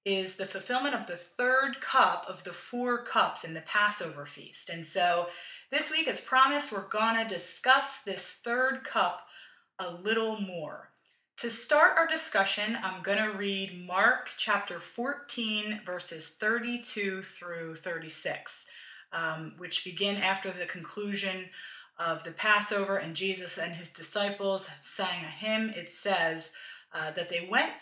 is 0.07 0.37
the 0.37 0.45
fulfillment 0.45 0.95
of 0.95 1.05
the 1.05 1.17
third 1.17 1.81
cup 1.81 2.25
of 2.29 2.45
the 2.45 2.53
four 2.53 3.03
cups 3.03 3.43
in 3.43 3.53
the 3.53 3.59
Passover 3.59 4.25
feast. 4.25 4.69
And 4.69 4.85
so, 4.85 5.27
this 5.69 5.91
week, 5.91 6.07
as 6.07 6.21
promised, 6.21 6.71
we're 6.71 6.87
going 6.87 7.21
to 7.21 7.27
discuss 7.27 8.03
this 8.03 8.39
third 8.41 8.85
cup 8.85 9.27
a 9.77 9.91
little 9.91 10.39
more. 10.39 10.91
To 11.39 11.49
start 11.49 11.97
our 11.97 12.07
discussion, 12.07 12.77
I'm 12.81 13.03
going 13.03 13.17
to 13.17 13.37
read 13.37 13.85
Mark 13.85 14.29
chapter 14.37 14.79
14, 14.79 15.81
verses 15.85 16.29
32 16.29 17.21
through 17.21 17.75
36, 17.75 18.65
um, 19.11 19.55
which 19.57 19.83
begin 19.83 20.15
after 20.15 20.51
the 20.51 20.65
conclusion 20.67 21.49
of 21.99 22.23
the 22.23 22.31
Passover, 22.31 22.95
and 22.95 23.13
Jesus 23.13 23.57
and 23.57 23.73
his 23.73 23.91
disciples 23.91 24.69
sang 24.79 25.25
a 25.25 25.27
hymn. 25.27 25.69
It 25.71 25.89
says 25.89 26.53
uh, 26.93 27.11
that 27.11 27.29
they 27.29 27.45
went 27.51 27.73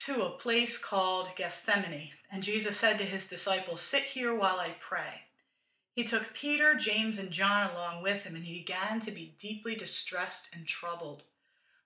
to 0.00 0.24
a 0.24 0.30
place 0.30 0.82
called 0.82 1.28
Gethsemane, 1.36 2.10
and 2.30 2.42
Jesus 2.42 2.76
said 2.76 2.98
to 2.98 3.04
his 3.04 3.28
disciples, 3.28 3.80
Sit 3.80 4.02
here 4.02 4.34
while 4.34 4.58
I 4.58 4.76
pray. 4.78 5.22
He 5.94 6.04
took 6.04 6.34
Peter, 6.34 6.74
James, 6.74 7.18
and 7.18 7.30
John 7.30 7.70
along 7.70 8.02
with 8.02 8.24
him, 8.24 8.34
and 8.34 8.44
he 8.44 8.58
began 8.58 9.00
to 9.00 9.10
be 9.10 9.34
deeply 9.38 9.76
distressed 9.76 10.54
and 10.54 10.66
troubled. 10.66 11.22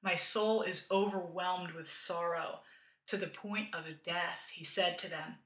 My 0.02 0.14
soul 0.14 0.62
is 0.62 0.88
overwhelmed 0.90 1.72
with 1.72 1.88
sorrow 1.88 2.60
to 3.06 3.16
the 3.16 3.26
point 3.26 3.74
of 3.74 4.02
death, 4.04 4.50
he 4.54 4.64
said 4.64 4.98
to 4.98 5.10
them. 5.10 5.36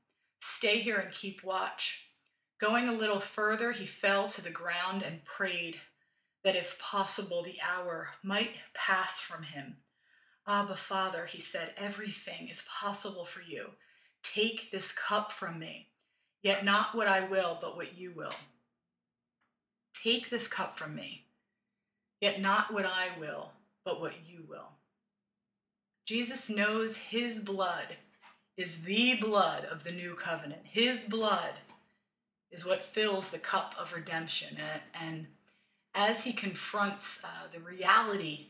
Stay 0.40 0.78
here 0.78 0.96
and 0.96 1.12
keep 1.12 1.44
watch. 1.44 2.10
Going 2.60 2.88
a 2.88 2.92
little 2.92 3.20
further, 3.20 3.72
he 3.72 3.86
fell 3.86 4.28
to 4.28 4.42
the 4.42 4.50
ground 4.50 5.02
and 5.02 5.24
prayed 5.24 5.80
that 6.44 6.56
if 6.56 6.78
possible 6.78 7.42
the 7.42 7.58
hour 7.60 8.10
might 8.22 8.56
pass 8.74 9.20
from 9.20 9.44
him. 9.44 9.76
Abba, 10.46 10.74
Father, 10.74 11.26
he 11.26 11.40
said, 11.40 11.74
everything 11.76 12.48
is 12.48 12.66
possible 12.80 13.24
for 13.24 13.42
you. 13.42 13.70
Take 14.22 14.70
this 14.70 14.92
cup 14.92 15.30
from 15.30 15.58
me, 15.58 15.88
yet 16.42 16.64
not 16.64 16.94
what 16.94 17.06
I 17.06 17.26
will, 17.26 17.58
but 17.60 17.76
what 17.76 17.96
you 17.96 18.12
will. 18.14 18.34
Take 20.02 20.30
this 20.30 20.48
cup 20.48 20.76
from 20.78 20.96
me, 20.96 21.26
yet 22.20 22.40
not 22.40 22.72
what 22.72 22.84
I 22.86 23.10
will, 23.18 23.52
but 23.84 24.00
what 24.00 24.14
you 24.26 24.44
will. 24.48 24.70
Jesus 26.06 26.50
knows 26.50 26.96
his 26.96 27.40
blood 27.40 27.96
is 28.56 28.82
the 28.82 29.14
blood 29.20 29.64
of 29.64 29.84
the 29.84 29.92
new 29.92 30.14
covenant. 30.14 30.62
His 30.64 31.04
blood 31.04 31.60
is 32.50 32.66
what 32.66 32.84
fills 32.84 33.30
the 33.30 33.38
cup 33.38 33.74
of 33.78 33.94
redemption. 33.94 34.58
And, 35.00 35.26
as 35.94 36.24
he 36.24 36.32
confronts 36.32 37.22
uh, 37.22 37.48
the 37.52 37.60
reality 37.60 38.46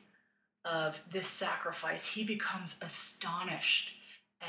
of 0.64 1.02
this 1.10 1.26
sacrifice, 1.26 2.14
he 2.14 2.24
becomes 2.24 2.76
astonished 2.82 3.94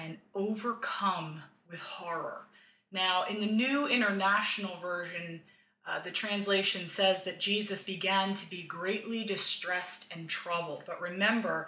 and 0.01 0.17
overcome 0.36 1.43
with 1.70 1.82
horror. 1.82 2.48
Now, 2.91 3.25
in 3.29 3.39
the 3.39 3.48
New 3.48 3.88
International 3.88 4.75
Version, 4.77 5.41
uh, 5.86 6.00
the 6.00 6.12
translation 6.12 6.88
says 6.88 7.24
that 7.24 7.39
Jesus 7.39 7.84
began 7.84 8.34
to 8.36 8.50
be 8.50 8.63
greatly 8.63 9.24
distressed 9.25 10.15
and 10.15 10.29
troubled. 10.29 10.84
But 10.86 11.01
remember, 11.01 11.67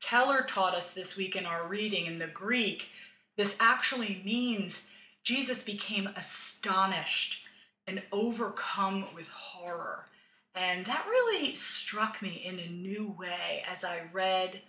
Keller 0.00 0.42
taught 0.42 0.74
us 0.74 0.92
this 0.92 1.16
week 1.16 1.34
in 1.34 1.46
our 1.46 1.66
reading 1.66 2.06
in 2.06 2.18
the 2.18 2.26
Greek, 2.26 2.90
this 3.36 3.56
actually 3.60 4.20
means 4.24 4.86
Jesus 5.22 5.64
became 5.64 6.08
astonished 6.08 7.46
and 7.86 8.02
overcome 8.12 9.06
with 9.14 9.30
horror. 9.30 10.06
And 10.54 10.86
that 10.86 11.06
really 11.08 11.54
struck 11.56 12.22
me 12.22 12.42
in 12.44 12.58
a 12.58 12.70
new 12.70 13.14
way 13.18 13.62
as 13.68 13.84
I 13.84 14.02
read 14.12 14.62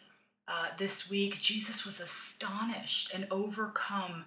uh, 0.48 0.70
this 0.78 1.10
week. 1.10 1.40
Jesus 1.40 1.86
was 1.86 2.00
astonished 2.00 3.14
and 3.14 3.28
overcome 3.30 4.26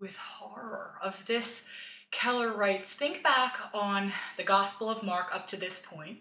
with 0.00 0.16
horror 0.16 0.94
of 1.02 1.26
this 1.26 1.68
Keller 2.10 2.56
writes 2.56 2.92
Think 2.94 3.22
back 3.22 3.58
on 3.74 4.12
the 4.36 4.42
Gospel 4.42 4.88
of 4.88 5.02
Mark 5.02 5.34
up 5.34 5.46
to 5.48 5.60
this 5.60 5.84
point. 5.84 6.20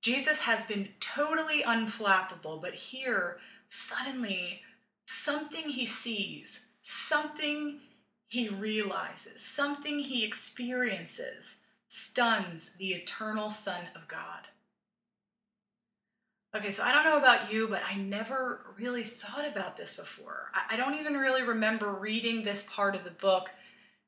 Jesus 0.00 0.42
has 0.42 0.64
been 0.64 0.90
totally 1.00 1.62
unflappable, 1.62 2.60
but 2.60 2.74
here, 2.74 3.38
suddenly, 3.68 4.60
something 5.06 5.70
he 5.70 5.86
sees, 5.86 6.66
something 6.82 7.80
he 8.28 8.48
realizes, 8.48 9.44
something 9.44 9.98
he 9.98 10.24
experiences 10.24 11.63
stuns 11.94 12.74
the 12.74 12.88
eternal 12.88 13.52
Son 13.52 13.82
of 13.94 14.08
God. 14.08 14.48
Okay, 16.56 16.72
so 16.72 16.82
I 16.82 16.92
don't 16.92 17.04
know 17.04 17.18
about 17.18 17.52
you, 17.52 17.68
but 17.68 17.82
I 17.88 17.94
never 17.94 18.66
really 18.76 19.04
thought 19.04 19.46
about 19.46 19.76
this 19.76 19.94
before. 19.96 20.50
I 20.68 20.76
don't 20.76 20.96
even 20.96 21.14
really 21.14 21.44
remember 21.44 21.92
reading 21.92 22.42
this 22.42 22.68
part 22.68 22.96
of 22.96 23.04
the 23.04 23.12
book 23.12 23.50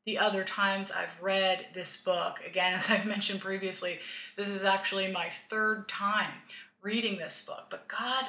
the 0.04 0.18
other 0.18 0.42
times 0.42 0.90
I've 0.90 1.22
read 1.22 1.66
this 1.74 2.02
book. 2.02 2.40
Again, 2.44 2.74
as 2.78 2.90
I've 2.90 3.06
mentioned 3.06 3.38
previously, 3.38 4.00
this 4.34 4.50
is 4.50 4.64
actually 4.64 5.12
my 5.12 5.28
third 5.28 5.88
time 5.88 6.32
reading 6.82 7.18
this 7.18 7.44
book. 7.44 7.66
But 7.70 7.86
God, 7.86 8.24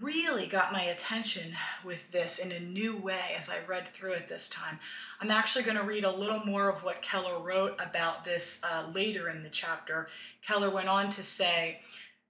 really 0.00 0.46
got 0.46 0.72
my 0.72 0.82
attention 0.82 1.52
with 1.84 2.12
this 2.12 2.38
in 2.38 2.52
a 2.52 2.64
new 2.64 2.96
way 2.96 3.34
as 3.36 3.48
I 3.48 3.58
read 3.66 3.88
through 3.88 4.12
it 4.12 4.28
this 4.28 4.48
time. 4.48 4.78
I'm 5.20 5.30
actually 5.30 5.64
going 5.64 5.78
to 5.78 5.84
read 5.84 6.04
a 6.04 6.10
little 6.10 6.44
more 6.44 6.68
of 6.68 6.84
what 6.84 7.02
Keller 7.02 7.38
wrote 7.38 7.80
about 7.80 8.24
this 8.24 8.62
uh, 8.64 8.90
later 8.94 9.28
in 9.28 9.42
the 9.42 9.48
chapter. 9.48 10.08
Keller 10.46 10.70
went 10.70 10.88
on 10.88 11.10
to 11.10 11.22
say, 11.22 11.80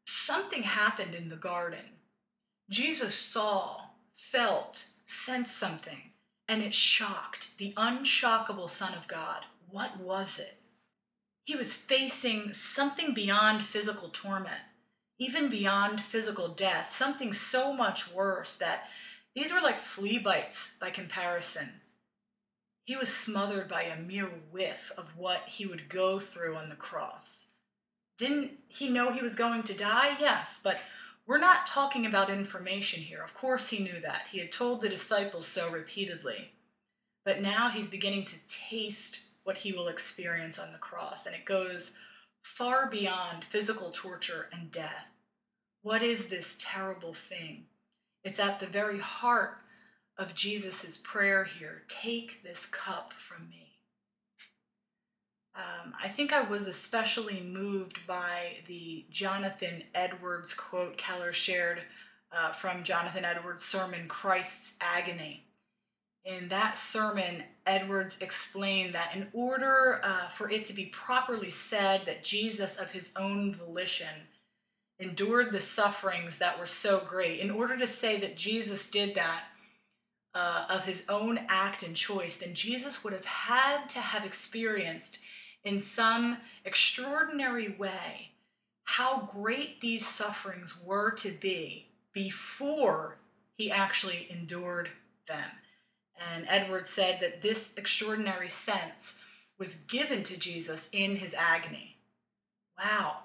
Something 0.05 0.63
happened 0.63 1.15
in 1.15 1.29
the 1.29 1.37
garden. 1.37 1.81
Jesus 2.71 3.15
saw, 3.15 3.81
felt, 4.13 4.87
sensed 5.05 5.57
something 5.57 6.13
and 6.49 6.63
it 6.63 6.75
shocked 6.75 7.59
the 7.59 7.73
unshockable 7.77 8.71
Son 8.71 8.95
of 8.95 9.09
God. 9.09 9.45
What 9.69 9.99
was 9.99 10.39
it? 10.39 10.55
He 11.45 11.57
was 11.57 11.75
facing 11.75 12.53
something 12.55 13.15
beyond 13.15 13.63
physical 13.63 14.09
torment, 14.09 14.63
even 15.19 15.49
beyond 15.49 16.01
physical 16.01 16.49
death, 16.49 16.91
something 16.91 17.33
so 17.33 17.73
much 17.75 18.13
worse 18.13 18.57
that 18.59 18.89
these 19.35 19.53
were 19.53 19.61
like 19.61 19.79
flea 19.79 20.19
bites 20.19 20.77
by 20.81 20.91
comparison. 20.91 21.81
He 22.85 22.97
was 22.97 23.13
smothered 23.13 23.69
by 23.69 23.83
a 23.83 24.01
mere 24.01 24.31
whiff 24.51 24.93
of 24.97 25.17
what 25.17 25.49
he 25.49 25.67
would 25.67 25.89
go 25.89 26.19
through 26.19 26.57
on 26.57 26.69
the 26.69 26.77
cross. 26.77 27.49
Didn't 28.17 28.53
he 28.69 28.89
know 28.89 29.13
he 29.13 29.23
was 29.23 29.37
going 29.37 29.65
to 29.65 29.75
die? 29.75 30.17
Yes, 30.21 30.61
but 30.63 30.81
we're 31.27 31.39
not 31.39 31.67
talking 31.67 32.07
about 32.07 32.31
information 32.31 33.03
here. 33.03 33.21
Of 33.23 33.35
course, 33.35 33.71
he 33.71 33.83
knew 33.83 34.01
that. 34.01 34.29
He 34.31 34.39
had 34.39 34.53
told 34.53 34.81
the 34.81 34.89
disciples 34.89 35.47
so 35.47 35.69
repeatedly. 35.69 36.53
But 37.25 37.43
now 37.43 37.69
he's 37.69 37.91
beginning 37.91 38.25
to 38.27 38.47
taste 38.49 39.27
what 39.43 39.59
he 39.59 39.73
will 39.73 39.89
experience 39.89 40.59
on 40.59 40.73
the 40.73 40.79
cross. 40.79 41.27
And 41.27 41.35
it 41.35 41.45
goes 41.45 41.99
far 42.47 42.89
beyond 42.89 43.43
physical 43.43 43.91
torture 43.91 44.49
and 44.53 44.71
death. 44.71 45.09
What 45.83 46.01
is 46.01 46.29
this 46.29 46.57
terrible 46.59 47.13
thing? 47.13 47.65
It's 48.23 48.39
at 48.39 48.61
the 48.61 48.67
very 48.67 49.01
heart 49.01 49.59
of 50.17 50.35
Jesus' 50.35 50.97
prayer 50.97 51.45
here 51.45 51.83
take 51.89 52.45
this 52.45 52.65
cup 52.65 53.13
from 53.13 53.51
me. 53.51 53.73
Um, 55.57 55.95
I 56.03 56.07
think 56.07 56.33
I 56.33 56.43
was 56.43 56.69
especially 56.69 57.43
moved 57.43 58.07
by 58.07 58.59
the 58.69 59.07
Jonathan 59.11 59.83
Edwards 59.93 60.55
quote 60.55 60.97
Keller 60.97 61.33
shared 61.33 61.83
uh, 62.31 62.53
from 62.53 62.85
Jonathan 62.85 63.25
Edwards' 63.25 63.65
sermon, 63.65 64.07
Christ's 64.07 64.79
Agony. 64.81 65.46
In 66.27 66.49
that 66.49 66.77
sermon, 66.77 67.45
Edwards 67.65 68.21
explained 68.21 68.97
that 68.97 69.15
in 69.15 69.29
order 69.33 70.01
uh, 70.03 70.27
for 70.27 70.51
it 70.51 70.65
to 70.65 70.75
be 70.75 70.87
properly 70.87 71.51
said 71.51 72.05
that 72.07 72.25
Jesus, 72.25 72.77
of 72.77 72.91
his 72.91 73.13
own 73.17 73.55
volition, 73.55 74.27
endured 74.99 75.53
the 75.53 75.61
sufferings 75.61 76.39
that 76.39 76.59
were 76.59 76.67
so 76.67 76.99
great, 76.99 77.39
in 77.39 77.53
order 77.53 77.79
to 77.79 77.87
say 77.87 78.19
that 78.19 78.37
Jesus 78.37 78.91
did 78.91 79.15
that 79.15 79.45
uh, 80.35 80.65
of 80.69 80.85
his 80.85 81.07
own 81.09 81.39
act 81.49 81.85
and 81.85 81.95
choice, 81.95 82.39
then 82.39 82.55
Jesus 82.55 83.05
would 83.05 83.13
have 83.13 83.25
had 83.25 83.87
to 83.91 84.01
have 84.01 84.27
experienced 84.27 85.21
in 85.63 85.79
some 85.79 86.39
extraordinary 86.65 87.69
way 87.69 88.33
how 88.83 89.29
great 89.33 89.81
these 89.81 90.05
sufferings 90.05 90.77
were 90.85 91.13
to 91.13 91.31
be 91.31 91.87
before 92.13 93.19
he 93.57 93.71
actually 93.71 94.27
endured 94.29 94.91
them. 95.29 95.51
And 96.35 96.47
Edwards 96.49 96.91
said 96.91 97.21
that 97.21 97.43
this 97.43 97.77
extraordinary 97.77 98.49
sense 98.49 99.23
was 99.59 99.85
given 99.85 100.23
to 100.25 100.39
Jesus 100.39 100.89
in 100.93 101.17
his 101.17 101.35
agony. 101.35 101.97
Wow. 102.79 103.19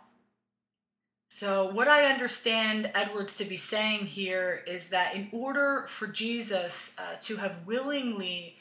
So, 1.29 1.71
what 1.71 1.87
I 1.87 2.11
understand 2.11 2.91
Edwards 2.93 3.37
to 3.37 3.45
be 3.45 3.57
saying 3.57 4.07
here 4.07 4.63
is 4.67 4.89
that 4.89 5.15
in 5.15 5.29
order 5.31 5.85
for 5.87 6.07
Jesus 6.07 6.93
uh, 6.97 7.15
to 7.21 7.37
have 7.37 7.65
willingly 7.65 8.57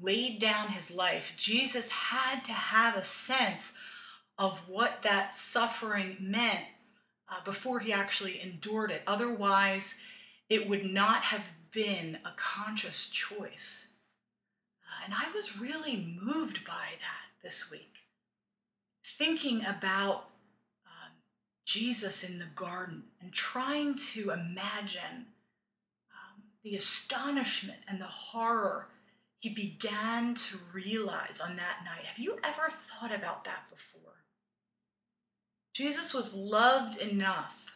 laid 0.00 0.40
down 0.40 0.68
his 0.68 0.90
life, 0.90 1.34
Jesus 1.36 1.90
had 1.90 2.42
to 2.44 2.52
have 2.52 2.96
a 2.96 3.04
sense 3.04 3.78
of 4.38 4.68
what 4.68 5.02
that 5.02 5.34
suffering 5.34 6.16
meant 6.18 6.64
uh, 7.28 7.40
before 7.44 7.80
he 7.80 7.92
actually 7.92 8.40
endured 8.42 8.90
it. 8.90 9.02
Otherwise, 9.06 10.04
it 10.48 10.68
would 10.68 10.84
not 10.84 11.24
have 11.24 11.52
been 11.74 12.18
a 12.24 12.32
conscious 12.36 13.10
choice. 13.10 13.94
Uh, 14.86 15.04
and 15.04 15.14
I 15.14 15.30
was 15.34 15.58
really 15.58 16.16
moved 16.20 16.64
by 16.64 16.92
that 17.00 17.42
this 17.42 17.70
week, 17.70 18.06
thinking 19.04 19.62
about 19.62 20.28
um, 20.86 21.12
Jesus 21.66 22.28
in 22.28 22.38
the 22.38 22.48
garden 22.54 23.04
and 23.20 23.32
trying 23.32 23.96
to 24.12 24.30
imagine 24.30 25.26
um, 26.10 26.44
the 26.62 26.76
astonishment 26.76 27.80
and 27.88 28.00
the 28.00 28.06
horror 28.06 28.88
he 29.40 29.50
began 29.50 30.34
to 30.34 30.58
realize 30.72 31.42
on 31.46 31.56
that 31.56 31.80
night. 31.84 32.06
Have 32.06 32.18
you 32.18 32.38
ever 32.42 32.68
thought 32.70 33.14
about 33.14 33.44
that 33.44 33.64
before? 33.68 34.00
Jesus 35.74 36.14
was 36.14 36.34
loved 36.34 36.96
enough 36.96 37.73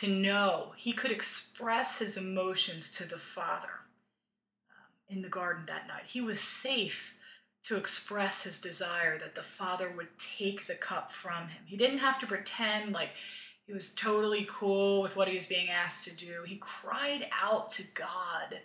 to 0.00 0.08
know 0.08 0.72
he 0.76 0.92
could 0.92 1.10
express 1.10 2.00
his 2.00 2.18
emotions 2.18 2.92
to 2.92 3.08
the 3.08 3.16
Father 3.16 3.86
um, 4.70 5.16
in 5.16 5.22
the 5.22 5.28
garden 5.28 5.64
that 5.66 5.88
night. 5.88 6.02
He 6.06 6.20
was 6.20 6.38
safe 6.38 7.16
to 7.64 7.76
express 7.76 8.44
his 8.44 8.60
desire 8.60 9.18
that 9.18 9.34
the 9.34 9.42
Father 9.42 9.90
would 9.96 10.18
take 10.18 10.66
the 10.66 10.74
cup 10.74 11.10
from 11.10 11.48
him. 11.48 11.62
He 11.64 11.78
didn't 11.78 11.98
have 11.98 12.18
to 12.20 12.26
pretend 12.26 12.92
like 12.92 13.10
he 13.66 13.72
was 13.72 13.94
totally 13.94 14.46
cool 14.50 15.00
with 15.02 15.16
what 15.16 15.28
he 15.28 15.34
was 15.34 15.46
being 15.46 15.70
asked 15.70 16.04
to 16.04 16.14
do. 16.14 16.42
He 16.46 16.56
cried 16.56 17.26
out 17.42 17.70
to 17.70 17.82
God 17.94 18.60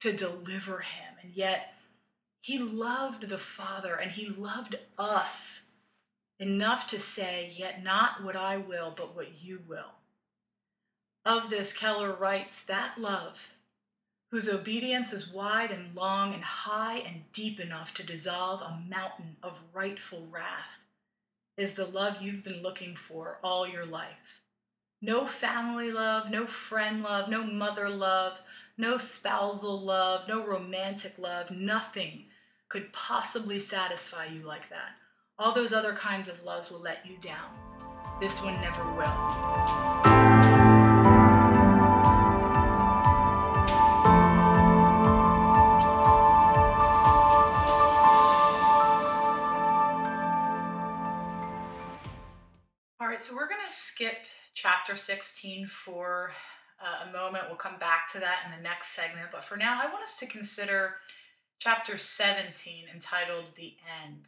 to 0.00 0.12
deliver 0.12 0.80
him. 0.80 1.14
And 1.22 1.32
yet, 1.34 1.72
he 2.42 2.58
loved 2.58 3.28
the 3.28 3.38
Father 3.38 3.94
and 3.94 4.10
he 4.10 4.28
loved 4.28 4.76
us 4.98 5.70
enough 6.38 6.86
to 6.88 6.98
say, 6.98 7.50
Yet 7.54 7.82
not 7.82 8.22
what 8.22 8.36
I 8.36 8.58
will, 8.58 8.92
but 8.94 9.16
what 9.16 9.42
you 9.42 9.62
will. 9.66 9.99
Of 11.24 11.50
this, 11.50 11.76
Keller 11.76 12.12
writes, 12.12 12.64
That 12.64 12.98
love, 12.98 13.54
whose 14.30 14.48
obedience 14.48 15.12
is 15.12 15.32
wide 15.32 15.70
and 15.70 15.94
long 15.94 16.32
and 16.32 16.42
high 16.42 16.98
and 16.98 17.30
deep 17.32 17.60
enough 17.60 17.92
to 17.94 18.06
dissolve 18.06 18.62
a 18.62 18.82
mountain 18.88 19.36
of 19.42 19.64
rightful 19.74 20.26
wrath, 20.30 20.84
is 21.58 21.76
the 21.76 21.84
love 21.84 22.22
you've 22.22 22.42
been 22.42 22.62
looking 22.62 22.94
for 22.94 23.38
all 23.44 23.68
your 23.68 23.84
life. 23.84 24.40
No 25.02 25.26
family 25.26 25.92
love, 25.92 26.30
no 26.30 26.46
friend 26.46 27.02
love, 27.02 27.28
no 27.28 27.44
mother 27.44 27.90
love, 27.90 28.40
no 28.78 28.96
spousal 28.96 29.78
love, 29.78 30.26
no 30.26 30.46
romantic 30.46 31.18
love, 31.18 31.50
nothing 31.50 32.24
could 32.70 32.94
possibly 32.94 33.58
satisfy 33.58 34.24
you 34.24 34.40
like 34.46 34.70
that. 34.70 34.92
All 35.38 35.52
those 35.52 35.74
other 35.74 35.92
kinds 35.92 36.28
of 36.28 36.44
loves 36.44 36.70
will 36.70 36.80
let 36.80 37.04
you 37.06 37.18
down. 37.20 37.50
This 38.20 38.42
one 38.42 38.58
never 38.60 38.84
will. 38.92 40.59
All 53.00 53.08
right, 53.08 53.22
so 53.22 53.34
we're 53.34 53.48
going 53.48 53.66
to 53.66 53.72
skip 53.72 54.26
chapter 54.52 54.94
16 54.94 55.68
for 55.68 56.32
uh, 56.78 57.08
a 57.08 57.12
moment. 57.14 57.44
We'll 57.46 57.56
come 57.56 57.78
back 57.78 58.12
to 58.12 58.18
that 58.18 58.42
in 58.44 58.50
the 58.54 58.62
next 58.62 58.88
segment. 58.88 59.28
But 59.32 59.42
for 59.42 59.56
now, 59.56 59.80
I 59.82 59.86
want 59.86 60.02
us 60.02 60.18
to 60.18 60.26
consider 60.26 60.96
chapter 61.58 61.96
17 61.96 62.88
entitled 62.92 63.54
The 63.54 63.76
End. 64.04 64.26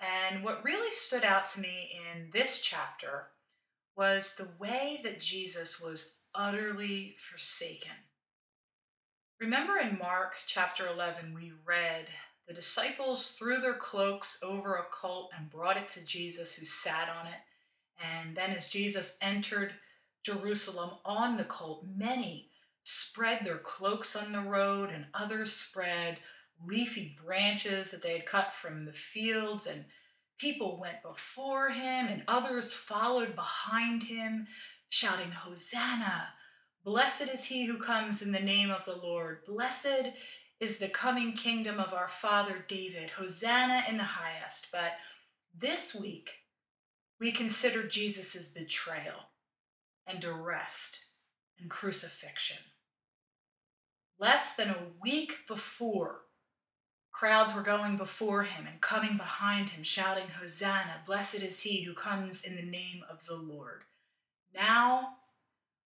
And 0.00 0.44
what 0.44 0.62
really 0.62 0.90
stood 0.90 1.24
out 1.24 1.46
to 1.46 1.62
me 1.62 1.92
in 2.12 2.28
this 2.34 2.60
chapter 2.60 3.28
was 3.96 4.36
the 4.36 4.50
way 4.60 5.00
that 5.02 5.18
Jesus 5.18 5.80
was 5.80 6.24
utterly 6.34 7.14
forsaken. 7.16 7.96
Remember 9.40 9.78
in 9.78 9.98
Mark 9.98 10.34
chapter 10.44 10.86
11, 10.86 11.32
we 11.34 11.52
read 11.66 12.08
the 12.46 12.52
disciples 12.52 13.30
threw 13.30 13.62
their 13.62 13.72
cloaks 13.72 14.42
over 14.44 14.74
a 14.74 14.84
colt 14.92 15.30
and 15.34 15.48
brought 15.48 15.78
it 15.78 15.88
to 15.88 16.04
Jesus, 16.04 16.56
who 16.56 16.66
sat 16.66 17.08
on 17.08 17.28
it. 17.28 17.40
And 18.02 18.36
then, 18.36 18.50
as 18.50 18.70
Jesus 18.70 19.18
entered 19.22 19.74
Jerusalem 20.24 20.90
on 21.04 21.36
the 21.36 21.44
colt, 21.44 21.86
many 21.96 22.50
spread 22.82 23.44
their 23.44 23.58
cloaks 23.58 24.16
on 24.16 24.32
the 24.32 24.40
road, 24.40 24.90
and 24.90 25.06
others 25.14 25.52
spread 25.52 26.18
leafy 26.64 27.16
branches 27.24 27.90
that 27.90 28.02
they 28.02 28.12
had 28.12 28.26
cut 28.26 28.52
from 28.52 28.84
the 28.84 28.92
fields. 28.92 29.66
And 29.66 29.86
people 30.38 30.78
went 30.80 31.02
before 31.02 31.70
him, 31.70 32.06
and 32.08 32.22
others 32.28 32.72
followed 32.72 33.34
behind 33.34 34.04
him, 34.04 34.46
shouting, 34.88 35.30
Hosanna! 35.30 36.28
Blessed 36.84 37.32
is 37.32 37.46
he 37.46 37.64
who 37.64 37.78
comes 37.78 38.20
in 38.20 38.32
the 38.32 38.40
name 38.40 38.70
of 38.70 38.84
the 38.84 38.96
Lord. 38.96 39.38
Blessed 39.46 40.12
is 40.60 40.78
the 40.78 40.88
coming 40.88 41.32
kingdom 41.32 41.80
of 41.80 41.94
our 41.94 42.08
father 42.08 42.64
David. 42.68 43.10
Hosanna 43.10 43.84
in 43.88 43.96
the 43.96 44.04
highest. 44.04 44.68
But 44.70 44.92
this 45.56 45.94
week, 45.94 46.43
we 47.20 47.32
consider 47.32 47.86
Jesus' 47.86 48.52
betrayal 48.52 49.30
and 50.06 50.24
arrest 50.24 51.06
and 51.58 51.70
crucifixion. 51.70 52.62
Less 54.18 54.54
than 54.54 54.68
a 54.68 54.92
week 55.02 55.46
before, 55.48 56.22
crowds 57.12 57.54
were 57.54 57.62
going 57.62 57.96
before 57.96 58.44
him 58.44 58.66
and 58.66 58.80
coming 58.80 59.16
behind 59.16 59.70
him, 59.70 59.82
shouting, 59.82 60.28
Hosanna, 60.40 61.02
blessed 61.06 61.42
is 61.42 61.62
he 61.62 61.82
who 61.82 61.94
comes 61.94 62.42
in 62.42 62.56
the 62.56 62.70
name 62.70 63.02
of 63.10 63.26
the 63.26 63.36
Lord. 63.36 63.82
Now, 64.54 65.16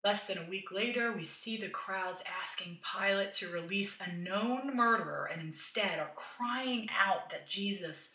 less 0.03 0.25
than 0.27 0.37
a 0.37 0.49
week 0.49 0.71
later, 0.71 1.11
we 1.11 1.23
see 1.23 1.57
the 1.57 1.69
crowds 1.69 2.23
asking 2.41 2.79
Pilate 2.97 3.31
to 3.33 3.47
release 3.47 4.01
a 4.01 4.11
known 4.11 4.75
murderer 4.75 5.29
and 5.31 5.41
instead 5.41 5.99
are 5.99 6.13
crying 6.15 6.87
out 6.97 7.29
that 7.29 7.47
Jesus 7.47 8.13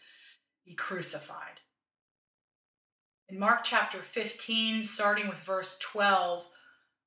be 0.65 0.75
crucified. 0.75 1.60
In 3.31 3.39
Mark 3.39 3.61
chapter 3.63 3.99
15, 3.99 4.85
starting 4.85 5.29
with 5.29 5.39
verse 5.39 5.79
12, 5.79 6.49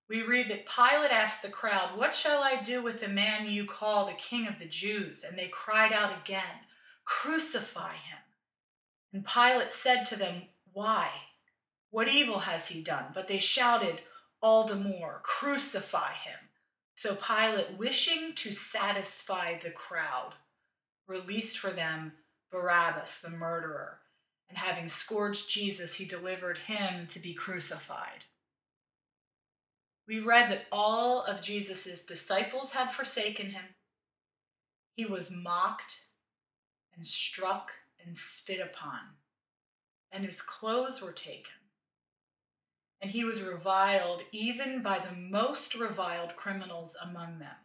we 0.07 0.25
read 0.25 0.47
that 0.47 0.65
Pilate 0.65 1.11
asked 1.11 1.41
the 1.41 1.49
crowd, 1.49 1.97
What 1.97 2.15
shall 2.15 2.41
I 2.41 2.61
do 2.63 2.81
with 2.81 3.01
the 3.01 3.09
man 3.09 3.49
you 3.49 3.65
call 3.65 4.05
the 4.05 4.13
king 4.13 4.47
of 4.47 4.57
the 4.57 4.65
Jews? 4.65 5.25
And 5.27 5.37
they 5.37 5.49
cried 5.49 5.91
out 5.91 6.17
again, 6.17 6.61
Crucify 7.03 7.95
him. 7.95 8.19
And 9.11 9.25
Pilate 9.25 9.73
said 9.73 10.05
to 10.05 10.15
them, 10.17 10.43
Why? 10.71 11.09
What 11.89 12.07
evil 12.07 12.39
has 12.39 12.69
he 12.69 12.81
done? 12.81 13.07
But 13.13 13.27
they 13.27 13.39
shouted 13.39 13.99
all 14.41 14.65
the 14.65 14.75
more, 14.75 15.19
Crucify 15.23 16.13
him. 16.13 16.39
So 16.95 17.15
Pilate, 17.15 17.77
wishing 17.77 18.33
to 18.35 18.53
satisfy 18.53 19.59
the 19.59 19.71
crowd, 19.71 20.35
released 21.05 21.57
for 21.57 21.71
them 21.71 22.13
Barabbas, 22.49 23.19
the 23.19 23.29
murderer 23.29 23.99
and 24.53 24.59
having 24.59 24.87
scourged 24.87 25.49
Jesus, 25.49 25.95
he 25.95 26.05
delivered 26.05 26.59
him 26.59 27.07
to 27.07 27.19
be 27.19 27.33
crucified. 27.33 28.25
We 30.07 30.19
read 30.19 30.51
that 30.51 30.67
all 30.71 31.23
of 31.23 31.41
Jesus' 31.41 32.05
disciples 32.05 32.73
had 32.73 32.91
forsaken 32.91 33.47
him. 33.47 33.63
He 34.95 35.05
was 35.05 35.35
mocked 35.35 36.01
and 36.95 37.07
struck 37.07 37.71
and 38.05 38.15
spit 38.15 38.59
upon, 38.59 38.99
and 40.11 40.23
his 40.23 40.39
clothes 40.39 41.01
were 41.01 41.11
taken. 41.11 41.55
And 43.01 43.09
he 43.09 43.23
was 43.23 43.41
reviled 43.41 44.21
even 44.31 44.83
by 44.83 44.99
the 44.99 45.15
most 45.15 45.73
reviled 45.73 46.35
criminals 46.35 46.95
among 47.03 47.39
them. 47.39 47.55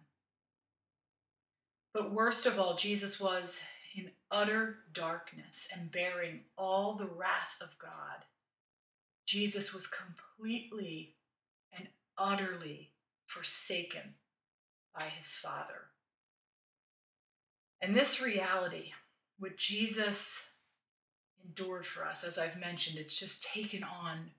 But 1.92 2.14
worst 2.14 2.46
of 2.46 2.58
all, 2.58 2.76
Jesus 2.76 3.20
was 3.20 3.62
in 3.96 4.10
utter 4.30 4.78
darkness 4.92 5.68
and 5.74 5.90
bearing 5.90 6.40
all 6.56 6.94
the 6.94 7.06
wrath 7.06 7.56
of 7.60 7.78
God. 7.78 8.24
Jesus 9.26 9.74
was 9.74 9.86
completely 9.86 11.16
and 11.76 11.88
utterly 12.16 12.92
forsaken 13.26 14.14
by 14.96 15.04
his 15.04 15.34
Father. 15.34 15.88
And 17.80 17.94
this 17.94 18.22
reality, 18.22 18.92
what 19.38 19.56
Jesus 19.56 20.52
endured 21.44 21.86
for 21.86 22.04
us, 22.04 22.24
as 22.24 22.38
I've 22.38 22.58
mentioned, 22.58 22.98
it's 22.98 23.18
just 23.18 23.44
taken 23.52 23.84
on 23.84 24.30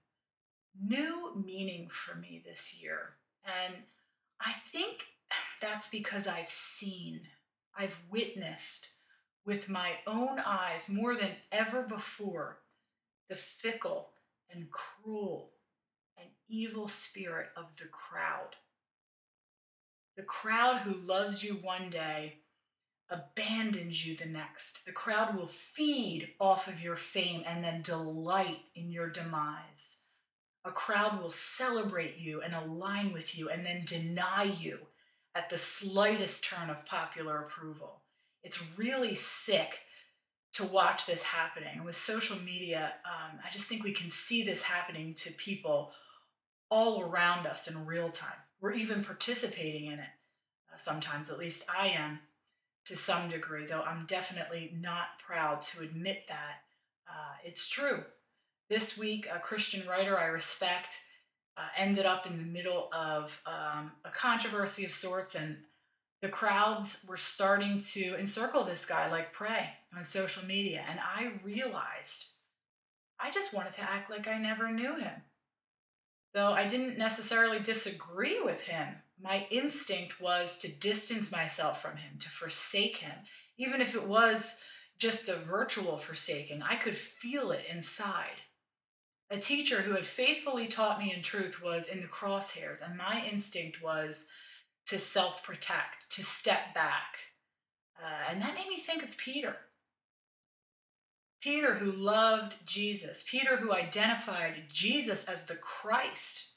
new 0.80 1.34
meaning 1.46 1.88
for 1.90 2.18
me 2.18 2.42
this 2.44 2.82
year. 2.82 3.16
And 3.46 3.76
I 4.40 4.52
think 4.52 5.06
that's 5.62 5.88
because 5.88 6.28
I've 6.28 6.50
seen, 6.50 7.22
I've 7.78 8.02
witnessed 8.10 8.90
with 9.50 9.68
my 9.68 9.94
own 10.06 10.38
eyes 10.46 10.92
more 10.92 11.16
than 11.16 11.32
ever 11.52 11.82
before 11.82 12.60
the 13.30 13.36
fickle 13.36 14.12
and 14.48 14.70
cruel 14.70 15.54
and 16.16 16.28
evil 16.48 16.88
spirit 16.88 17.48
of 17.58 17.78
the 17.78 17.88
crowd. 17.88 18.58
The 20.16 20.22
crowd 20.22 20.82
who 20.82 20.94
loves 20.94 21.44
you 21.44 21.56
one 21.56 21.90
day 21.90 22.42
abandons 23.10 24.06
you 24.06 24.16
the 24.16 24.28
next. 24.28 24.86
The 24.86 24.92
crowd 24.92 25.36
will 25.36 25.48
feed 25.48 26.36
off 26.40 26.68
of 26.68 26.84
your 26.84 26.96
fame 26.96 27.42
and 27.48 27.64
then 27.64 27.82
delight 27.82 28.60
in 28.76 28.92
your 28.92 29.10
demise. 29.10 30.04
A 30.64 30.70
crowd 30.70 31.20
will 31.20 31.32
celebrate 31.32 32.20
you 32.20 32.40
and 32.40 32.54
align 32.54 33.14
with 33.14 33.36
you 33.36 33.50
and 33.50 33.66
then 33.66 33.84
deny 33.84 34.44
you 34.44 34.82
at 35.34 35.50
the 35.50 35.58
slightest 35.58 36.44
turn 36.44 36.70
of 36.70 36.86
popular 36.86 37.42
approval. 37.42 38.04
It's 38.44 38.78
really 38.78 39.16
sick 39.16 39.80
to 40.54 40.64
watch 40.66 41.06
this 41.06 41.24
happening. 41.24 41.70
And 41.76 41.86
with 41.86 41.96
social 41.96 42.38
media, 42.40 42.94
um, 43.06 43.40
I 43.44 43.50
just 43.52 43.70
think 43.70 43.84
we 43.84 43.92
can 43.92 44.10
see 44.10 44.44
this 44.44 44.64
happening 44.64 45.14
to 45.16 45.34
people 45.34 45.92
all 46.70 47.02
around 47.02 47.46
us 47.46 47.70
in 47.70 47.86
real 47.86 48.10
time. 48.10 48.38
We're 48.62 48.74
even 48.74 49.04
participating 49.04 49.86
in 49.86 50.00
it 50.00 50.10
uh, 50.74 50.78
sometimes, 50.78 51.30
at 51.30 51.40
least 51.40 51.70
I 51.70 51.88
am 51.88 52.20
to 52.86 52.96
some 52.96 53.30
degree, 53.30 53.66
though 53.66 53.84
I'm 53.84 54.06
definitely 54.06 54.74
not 54.80 55.20
proud 55.20 55.62
to 55.64 55.84
admit 55.84 56.26
that. 56.28 56.62
Uh, 57.08 57.36
it's 57.44 57.70
true. 57.70 58.04
This 58.70 58.98
week, 58.98 59.28
a 59.34 59.40
Christian 59.40 59.88
writer 59.88 60.18
I 60.18 60.26
respect 60.26 61.00
uh, 61.58 61.68
ended 61.78 62.06
up 62.06 62.26
in 62.26 62.38
the 62.38 62.44
middle 62.44 62.90
of 62.94 63.42
um, 63.46 63.92
a 64.06 64.10
controversy 64.12 64.86
of 64.86 64.92
sorts, 64.92 65.36
and 65.36 65.58
the 66.22 66.30
crowds 66.30 67.06
were 67.08 67.18
starting 67.18 67.80
to 67.80 68.16
encircle 68.20 68.64
this 68.64 68.86
guy 68.86 69.10
like 69.10 69.32
prey 69.32 69.70
on 69.96 70.04
social 70.04 70.46
media. 70.46 70.84
And 70.90 71.00
I 71.00 71.32
realized 71.44 72.28
I 73.20 73.32
just 73.32 73.54
wanted 73.54 73.74
to 73.74 73.84
act 73.84 74.10
like 74.10 74.28
I 74.28 74.38
never 74.38 74.72
knew 74.72 74.98
him. 74.98 75.22
Though 76.34 76.52
I 76.52 76.68
didn't 76.68 76.98
necessarily 76.98 77.60
disagree 77.60 78.40
with 78.42 78.68
him 78.68 78.96
my 79.22 79.46
instinct 79.50 80.22
was 80.22 80.60
to 80.60 80.80
distance 80.80 81.32
myself 81.32 81.82
from 81.82 81.98
him, 81.98 82.18
to 82.20 82.30
forsake 82.30 82.98
him, 82.98 83.18
even 83.58 83.82
if 83.82 83.96
it 83.96 84.08
was 84.08 84.64
just 84.98 85.28
a 85.30 85.36
virtual 85.36 85.98
forsaking. 85.98 86.62
I 86.64 86.76
could 86.76 86.96
feel 86.96 87.52
it 87.52 87.66
inside. 87.72 88.42
A 89.30 89.38
teacher 89.38 89.82
who 89.82 89.94
had 89.94 90.06
faithfully 90.06 90.68
taught 90.68 91.00
me 91.00 91.14
in 91.14 91.22
truth 91.22 91.62
was 91.64 91.88
in 91.88 92.02
the 92.02 92.08
crosshairs, 92.08 92.86
and 92.86 92.98
my 92.98 93.24
instinct 93.30 93.82
was 93.84 94.30
to 94.90 94.98
self 94.98 95.44
protect, 95.44 96.10
to 96.12 96.24
step 96.24 96.74
back. 96.74 97.18
Uh, 98.02 98.32
and 98.32 98.42
that 98.42 98.56
made 98.56 98.68
me 98.68 98.78
think 98.78 99.04
of 99.04 99.18
Peter. 99.18 99.56
Peter, 101.42 101.76
who 101.76 101.92
loved 101.92 102.56
Jesus, 102.66 103.26
Peter, 103.30 103.58
who 103.58 103.74
identified 103.74 104.64
Jesus 104.70 105.26
as 105.30 105.46
the 105.46 105.56
Christ 105.56 106.50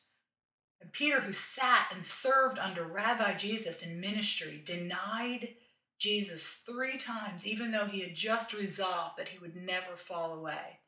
and 0.83 0.93
Peter, 0.93 1.21
who 1.21 1.33
sat 1.33 1.87
and 1.95 2.05
served 2.05 2.59
under 2.59 2.83
Rabbi 2.83 3.35
Jesus 3.35 3.85
in 3.85 4.01
ministry, 4.01 4.61
denied 4.65 5.55
Jesus 5.99 6.65
three 6.67 6.99
times, 6.99 7.47
even 7.47 7.71
though 7.71 7.87
he 7.87 8.01
had 8.01 8.17
just 8.17 8.53
resolved 8.53 9.17
that 9.17 9.29
he 9.29 9.39
would 9.39 9.55
never 9.55 9.95
fall 9.95 10.33
away. 10.33 10.81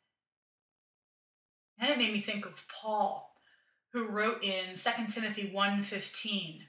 And 1.79 1.91
it 1.91 1.99
made 1.99 2.13
me 2.13 2.19
think 2.19 2.45
of 2.45 2.67
Paul, 2.69 3.31
who 3.93 4.11
wrote 4.11 4.43
in 4.43 4.75
2 4.75 5.07
Timothy 5.09 5.49
1:15, 5.53 6.67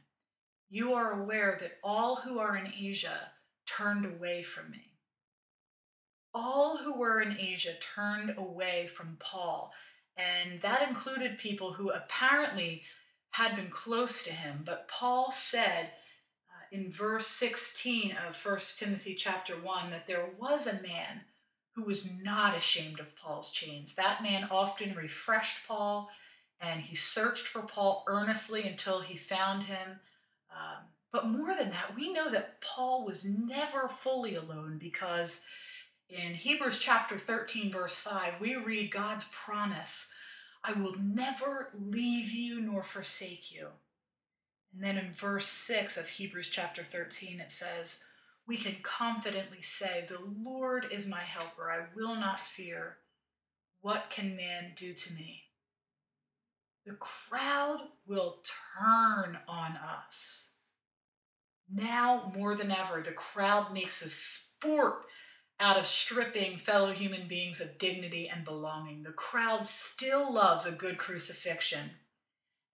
"You 0.75 0.93
are 0.93 1.21
aware 1.21 1.57
that 1.61 1.79
all 1.81 2.17
who 2.17 2.37
are 2.37 2.57
in 2.57 2.73
Asia 2.77 3.31
turned 3.65 4.05
away 4.05 4.43
from 4.43 4.71
me." 4.71 4.91
All 6.33 6.79
who 6.79 6.99
were 6.99 7.21
in 7.21 7.37
Asia 7.37 7.75
turned 7.79 8.37
away 8.37 8.85
from 8.85 9.15
Paul, 9.15 9.73
and 10.17 10.59
that 10.59 10.85
included 10.85 11.37
people 11.37 11.71
who 11.71 11.91
apparently 11.91 12.83
had 13.31 13.55
been 13.55 13.69
close 13.69 14.21
to 14.25 14.33
him. 14.33 14.63
But 14.65 14.89
Paul 14.89 15.31
said 15.31 15.93
uh, 16.49 16.65
in 16.73 16.91
verse 16.91 17.27
16 17.27 18.11
of 18.27 18.45
1 18.45 18.59
Timothy 18.77 19.15
chapter 19.15 19.53
1 19.53 19.91
that 19.91 20.07
there 20.07 20.29
was 20.37 20.67
a 20.67 20.81
man 20.81 21.21
who 21.75 21.83
was 21.83 22.21
not 22.21 22.53
ashamed 22.53 22.99
of 22.99 23.15
Paul's 23.15 23.49
chains. 23.49 23.95
That 23.95 24.21
man 24.21 24.49
often 24.51 24.93
refreshed 24.93 25.65
Paul 25.65 26.11
and 26.59 26.81
he 26.81 26.95
searched 26.95 27.47
for 27.47 27.61
Paul 27.61 28.03
earnestly 28.07 28.67
until 28.67 28.99
he 28.99 29.15
found 29.15 29.63
him. 29.63 30.01
Um, 30.55 30.85
but 31.11 31.27
more 31.27 31.55
than 31.55 31.69
that, 31.69 31.95
we 31.95 32.11
know 32.11 32.31
that 32.31 32.61
Paul 32.61 33.05
was 33.05 33.25
never 33.25 33.87
fully 33.87 34.35
alone 34.35 34.77
because 34.79 35.45
in 36.09 36.33
Hebrews 36.33 36.79
chapter 36.79 37.17
13, 37.17 37.71
verse 37.71 37.97
5, 37.99 38.39
we 38.39 38.55
read 38.55 38.91
God's 38.91 39.25
promise 39.31 40.13
I 40.67 40.73
will 40.73 40.95
never 40.99 41.71
leave 41.77 42.31
you 42.31 42.59
nor 42.59 42.81
forsake 42.81 43.53
you. 43.53 43.67
And 44.73 44.83
then 44.83 44.97
in 44.97 45.13
verse 45.13 45.47
6 45.47 45.95
of 45.97 46.09
Hebrews 46.09 46.49
chapter 46.49 46.83
13, 46.83 47.39
it 47.39 47.51
says, 47.51 48.09
We 48.47 48.57
can 48.57 48.77
confidently 48.81 49.61
say, 49.61 50.05
The 50.07 50.19
Lord 50.43 50.87
is 50.91 51.07
my 51.07 51.19
helper. 51.19 51.71
I 51.71 51.95
will 51.95 52.15
not 52.15 52.39
fear. 52.39 52.97
What 53.81 54.09
can 54.09 54.35
man 54.35 54.73
do 54.75 54.91
to 54.93 55.13
me? 55.13 55.44
The 56.85 56.93
crowd 56.93 57.79
will 58.05 58.41
turn 58.77 59.39
on 59.47 59.71
us. 59.71 60.51
Now 61.71 62.31
more 62.35 62.53
than 62.55 62.71
ever, 62.71 63.01
the 63.01 63.11
crowd 63.11 63.73
makes 63.73 64.03
a 64.03 64.09
sport 64.09 65.05
out 65.59 65.77
of 65.77 65.87
stripping 65.87 66.57
fellow 66.57 66.91
human 66.91 67.27
beings 67.27 67.59
of 67.59 67.79
dignity 67.79 68.29
and 68.29 68.45
belonging. 68.45 69.03
The 69.03 69.11
crowd 69.11 69.65
still 69.65 70.31
loves 70.31 70.67
a 70.67 70.77
good 70.77 70.97
crucifixion. 70.97 71.91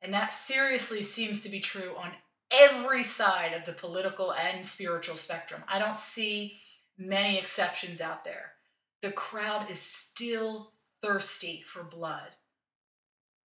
And 0.02 0.13
that 0.13 0.34
seriously 0.34 1.04
seems 1.04 1.41
to 1.43 1.50
be 1.50 1.60
true 1.60 1.93
on 1.97 2.12
every 2.52 3.04
side 3.04 3.54
of 3.54 3.65
the 3.65 3.74
political 3.74 4.34
and 4.34 4.65
spiritual 4.65 5.15
spectrum. 5.15 5.63
I 5.69 5.80
don't 5.80 5.97
see 5.97 6.58
many 6.97 7.38
exceptions 7.38 8.02
out 8.02 8.26
there. 8.26 8.54
The 9.02 9.12
crowd 9.12 9.69
is 9.69 9.80
still 9.80 10.74
thirsty 11.02 11.63
for 11.65 11.84
blood. 11.84 12.30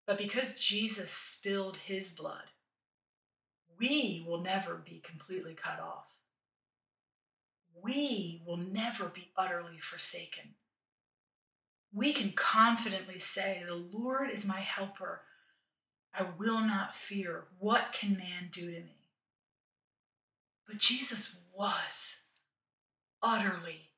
But 0.05 0.17
because 0.17 0.59
Jesus 0.59 1.09
spilled 1.09 1.77
his 1.77 2.11
blood, 2.11 2.51
we 3.79 4.23
will 4.27 4.41
never 4.41 4.75
be 4.75 5.01
completely 5.03 5.53
cut 5.53 5.79
off 5.79 6.15
we 7.85 8.41
will 8.45 8.57
never 8.57 9.09
be 9.09 9.29
utterly 9.37 9.77
forsaken. 9.77 10.55
We 11.93 12.13
can 12.13 12.31
confidently 12.31 13.19
say, 13.19 13.63
The 13.65 13.75
Lord 13.75 14.31
is 14.31 14.45
my 14.45 14.59
helper. 14.59 15.21
I 16.17 16.27
will 16.37 16.61
not 16.61 16.95
fear. 16.95 17.45
What 17.59 17.93
can 17.93 18.17
man 18.17 18.49
do 18.51 18.65
to 18.71 18.79
me? 18.79 19.11
But 20.65 20.79
Jesus 20.79 21.41
was 21.53 22.23
utterly 23.21 23.89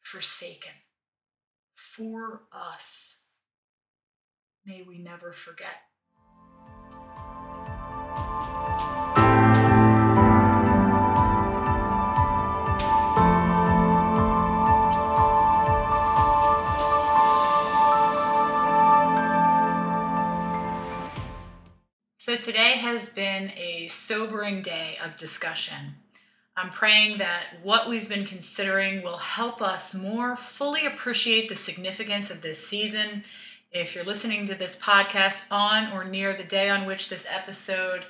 forsaken 0.00 0.72
for 1.74 2.42
us 2.52 3.16
may 4.66 4.82
we 4.82 4.98
never 4.98 5.32
forget. 5.32 5.82
So, 22.16 22.36
today 22.36 22.78
has 22.78 23.10
been 23.10 23.52
a 23.56 23.86
sobering 23.86 24.62
day 24.62 24.96
of 25.04 25.18
discussion. 25.18 25.96
I'm 26.56 26.70
praying 26.70 27.18
that 27.18 27.44
what 27.62 27.88
we've 27.88 28.08
been 28.08 28.24
considering 28.24 29.02
will 29.02 29.18
help 29.18 29.60
us 29.60 29.94
more 29.94 30.34
fully 30.34 30.86
appreciate 30.86 31.50
the 31.50 31.54
significance 31.54 32.30
of 32.30 32.40
this 32.40 32.66
season 32.66 33.24
if 33.74 33.96
you're 33.96 34.04
listening 34.04 34.46
to 34.46 34.54
this 34.54 34.80
podcast 34.80 35.50
on 35.50 35.92
or 35.92 36.04
near 36.04 36.32
the 36.32 36.44
day 36.44 36.70
on 36.70 36.86
which 36.86 37.08
this 37.08 37.26
episode 37.28 38.04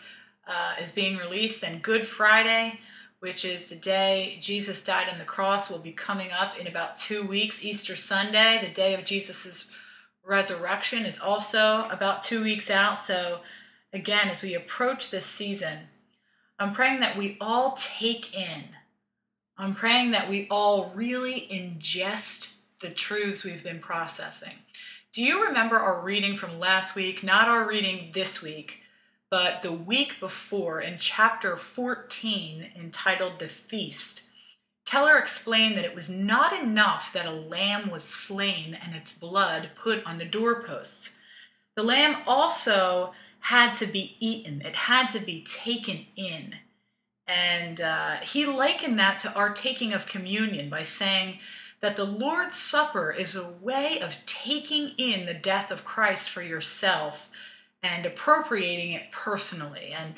uh, 0.47 0.75
is 0.79 0.93
being 0.93 1.17
released, 1.17 1.63
then 1.63 1.79
Good 1.79 2.07
Friday, 2.07 2.81
which 3.21 3.47
is 3.47 3.69
the 3.69 3.75
day 3.75 4.37
Jesus 4.43 4.85
died 4.85 5.09
on 5.11 5.19
the 5.19 5.25
cross, 5.25 5.71
will 5.71 5.79
be 5.79 5.91
coming 5.91 6.29
up 6.39 6.59
in 6.61 6.67
about 6.67 6.99
two 6.99 7.27
weeks. 7.27 7.65
Easter 7.65 7.97
Sunday, 7.97 8.61
the 8.63 8.75
day 8.75 8.93
of 8.93 9.07
Jesus's 9.07 9.75
resurrection, 10.23 11.07
is 11.07 11.19
also 11.19 11.89
about 11.89 12.21
two 12.21 12.45
weeks 12.45 12.71
out. 12.71 12.99
So, 12.99 13.41
again, 13.91 14.29
as 14.29 14.43
we 14.43 14.55
approach 14.55 15.11
this 15.11 15.25
season, 15.25 15.89
I'm 16.59 16.75
praying 16.75 17.01
that 17.01 17.17
we 17.17 17.39
all 17.41 17.75
take 17.79 18.35
in. 18.35 18.65
I'm 19.57 19.75
praying 19.75 20.11
that 20.11 20.29
we 20.29 20.47
all 20.51 20.93
really 20.95 21.49
ingest 21.51 22.59
the 22.81 22.91
truths 22.91 23.45
we've 23.45 23.65
been 23.65 23.79
processing. 23.79 24.57
Do 25.15 25.23
you 25.23 25.47
remember 25.47 25.77
our 25.77 26.03
reading 26.03 26.35
from 26.35 26.59
last 26.59 26.97
week? 26.97 27.23
Not 27.23 27.47
our 27.47 27.69
reading 27.69 28.11
this 28.15 28.43
week, 28.43 28.83
but 29.31 29.63
the 29.63 29.71
week 29.71 30.19
before 30.19 30.81
in 30.81 30.97
chapter 30.99 31.57
14 31.57 32.73
entitled 32.75 33.39
The 33.39 33.47
Feast. 33.47 34.29
Keller 34.85 35.17
explained 35.17 35.77
that 35.77 35.85
it 35.85 35.95
was 35.95 36.11
not 36.11 36.53
enough 36.61 37.13
that 37.13 37.27
a 37.27 37.31
lamb 37.31 37.91
was 37.91 38.03
slain 38.03 38.75
and 38.75 38.93
its 38.93 39.17
blood 39.17 39.71
put 39.77 40.05
on 40.05 40.19
the 40.19 40.25
doorposts. 40.25 41.17
The 41.77 41.85
lamb 41.85 42.21
also 42.27 43.15
had 43.39 43.75
to 43.77 43.87
be 43.87 44.17
eaten, 44.19 44.63
it 44.63 44.75
had 44.75 45.11
to 45.11 45.25
be 45.25 45.47
taken 45.49 46.07
in. 46.17 46.55
And 47.29 47.81
uh, 47.81 48.17
he 48.17 48.47
likened 48.47 48.99
that 48.99 49.19
to 49.19 49.33
our 49.37 49.55
taking 49.55 49.93
of 49.93 50.09
communion 50.09 50.69
by 50.69 50.83
saying 50.83 51.39
that 51.85 51.97
the 51.97 52.05
Lord's 52.05 52.57
Supper 52.57 53.13
is 53.13 53.37
a 53.37 53.53
way 53.61 53.99
of 54.01 54.25
taking 54.25 54.93
in 54.97 55.27
the 55.27 55.35
death 55.35 55.71
of 55.71 55.85
Christ 55.85 56.31
for 56.31 56.41
yourself 56.41 57.31
and 57.83 58.07
appropriating 58.07 58.93
it 58.93 59.11
personally. 59.13 59.93
And 59.95 60.15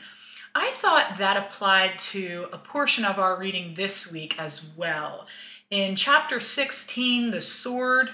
I 0.55 0.70
thought 0.74 1.18
that 1.18 1.37
applied 1.37 1.98
to 1.98 2.46
a 2.52 2.57
portion 2.57 3.05
of 3.05 3.18
our 3.18 3.37
reading 3.37 3.74
this 3.74 4.12
week 4.12 4.40
as 4.40 4.70
well. 4.76 5.26
In 5.68 5.96
chapter 5.96 6.38
16, 6.38 7.33
the 7.33 7.40
sword 7.40 8.11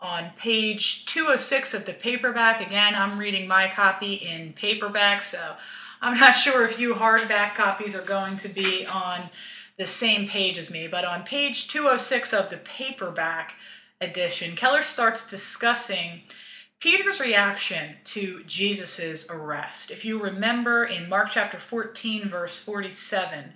on 0.00 0.30
page 0.38 1.04
206 1.04 1.74
of 1.74 1.84
the 1.84 1.92
paperback. 1.92 2.66
Again, 2.66 2.94
I'm 2.96 3.18
reading 3.18 3.46
my 3.46 3.70
copy 3.74 4.14
in 4.14 4.54
paperback, 4.54 5.20
so 5.20 5.56
I'm 6.00 6.18
not 6.18 6.32
sure 6.32 6.64
if 6.64 6.80
you 6.80 6.94
hardback 6.94 7.54
copies 7.54 7.94
are 7.94 8.06
going 8.06 8.38
to 8.38 8.48
be 8.48 8.86
on 8.86 9.28
the 9.78 9.86
same 9.86 10.28
page 10.28 10.58
as 10.58 10.70
me, 10.70 10.88
but 10.88 11.04
on 11.04 11.22
page 11.22 11.68
206 11.68 12.34
of 12.34 12.50
the 12.50 12.56
paperback 12.56 13.54
edition, 14.00 14.56
Keller 14.56 14.82
starts 14.82 15.30
discussing 15.30 16.22
Peter's 16.80 17.20
reaction 17.20 17.96
to 18.04 18.42
Jesus' 18.44 19.28
arrest. 19.30 19.90
If 19.90 20.04
you 20.04 20.22
remember 20.22 20.84
in 20.84 21.08
Mark 21.08 21.30
chapter 21.30 21.58
14, 21.58 22.22
verse 22.22 22.62
47, 22.62 23.52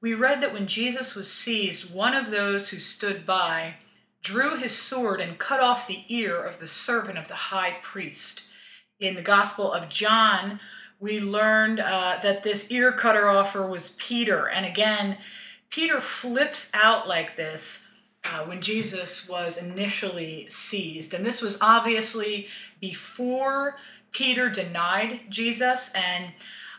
we 0.00 0.14
read 0.14 0.40
that 0.42 0.52
when 0.52 0.66
Jesus 0.66 1.14
was 1.14 1.32
seized, 1.32 1.92
one 1.92 2.14
of 2.14 2.30
those 2.30 2.70
who 2.70 2.78
stood 2.78 3.24
by 3.24 3.74
drew 4.22 4.56
his 4.56 4.76
sword 4.76 5.20
and 5.20 5.38
cut 5.38 5.60
off 5.60 5.86
the 5.86 6.04
ear 6.08 6.42
of 6.42 6.58
the 6.58 6.66
servant 6.66 7.18
of 7.18 7.28
the 7.28 7.34
high 7.34 7.76
priest. 7.82 8.48
In 8.98 9.14
the 9.14 9.22
Gospel 9.22 9.72
of 9.72 9.88
John, 9.88 10.60
we 10.98 11.20
learned 11.20 11.80
uh, 11.80 12.18
that 12.22 12.44
this 12.44 12.70
ear 12.70 12.92
cutter 12.92 13.28
offer 13.28 13.66
was 13.66 13.96
Peter. 13.98 14.48
And 14.48 14.66
again, 14.66 15.16
Peter 15.70 16.00
flips 16.00 16.70
out 16.74 17.06
like 17.06 17.36
this 17.36 17.92
uh, 18.24 18.44
when 18.44 18.60
Jesus 18.60 19.28
was 19.28 19.62
initially 19.62 20.46
seized. 20.48 21.14
And 21.14 21.24
this 21.24 21.40
was 21.40 21.58
obviously 21.60 22.48
before 22.80 23.76
Peter 24.12 24.48
denied 24.48 25.20
Jesus. 25.30 25.94
And 25.96 26.32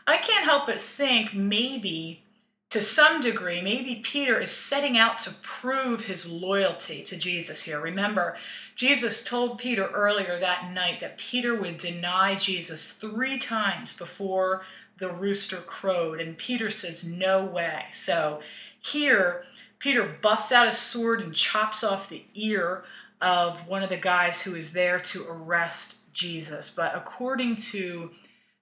I 0.06 0.18
can't 0.18 0.44
help 0.44 0.66
but 0.66 0.80
think 0.80 1.34
maybe 1.34 2.22
to 2.70 2.80
some 2.80 3.20
degree, 3.20 3.60
maybe 3.60 4.00
Peter 4.02 4.38
is 4.38 4.50
setting 4.50 4.96
out 4.96 5.18
to 5.18 5.34
prove 5.42 6.06
his 6.06 6.32
loyalty 6.32 7.02
to 7.02 7.18
Jesus 7.18 7.64
here. 7.64 7.78
Remember, 7.78 8.36
Jesus 8.74 9.22
told 9.22 9.58
Peter 9.58 9.88
earlier 9.88 10.38
that 10.38 10.72
night 10.72 11.00
that 11.00 11.18
Peter 11.18 11.54
would 11.54 11.76
deny 11.76 12.34
Jesus 12.34 12.92
three 12.92 13.36
times 13.36 13.94
before 13.94 14.62
the 14.98 15.12
rooster 15.12 15.56
crowed, 15.56 16.20
and 16.20 16.38
Peter 16.38 16.70
says, 16.70 17.04
No 17.04 17.44
way. 17.44 17.86
So 17.92 18.40
here, 18.82 19.44
Peter 19.78 20.04
busts 20.20 20.52
out 20.52 20.68
a 20.68 20.72
sword 20.72 21.20
and 21.20 21.34
chops 21.34 21.82
off 21.82 22.08
the 22.08 22.24
ear 22.34 22.84
of 23.20 23.66
one 23.66 23.82
of 23.82 23.88
the 23.88 23.96
guys 23.96 24.42
who 24.42 24.54
is 24.54 24.72
there 24.72 24.98
to 24.98 25.24
arrest 25.28 26.12
Jesus. 26.12 26.70
But 26.70 26.94
according 26.94 27.56
to 27.56 28.10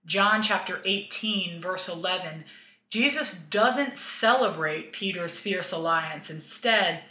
John 0.07 0.43
chapter 0.43 0.81
18, 0.85 1.61
verse 1.61 1.89
11, 1.89 2.45
Jesus 2.91 3.41
doesn't 3.41 3.97
celebrate 3.97 4.93
Peter's 4.93 5.39
fierce 5.41 5.73
alliance. 5.73 6.31
Instead, 6.31 7.03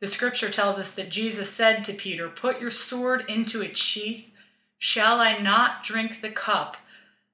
the 0.00 0.06
scripture 0.06 0.50
tells 0.50 0.78
us 0.78 0.94
that 0.94 1.10
Jesus 1.10 1.50
said 1.50 1.84
to 1.84 1.92
Peter, 1.92 2.28
Put 2.28 2.60
your 2.60 2.70
sword 2.70 3.24
into 3.28 3.62
its 3.62 3.80
sheath. 3.80 4.32
Shall 4.78 5.20
I 5.20 5.38
not 5.38 5.82
drink 5.82 6.20
the 6.20 6.30
cup 6.30 6.76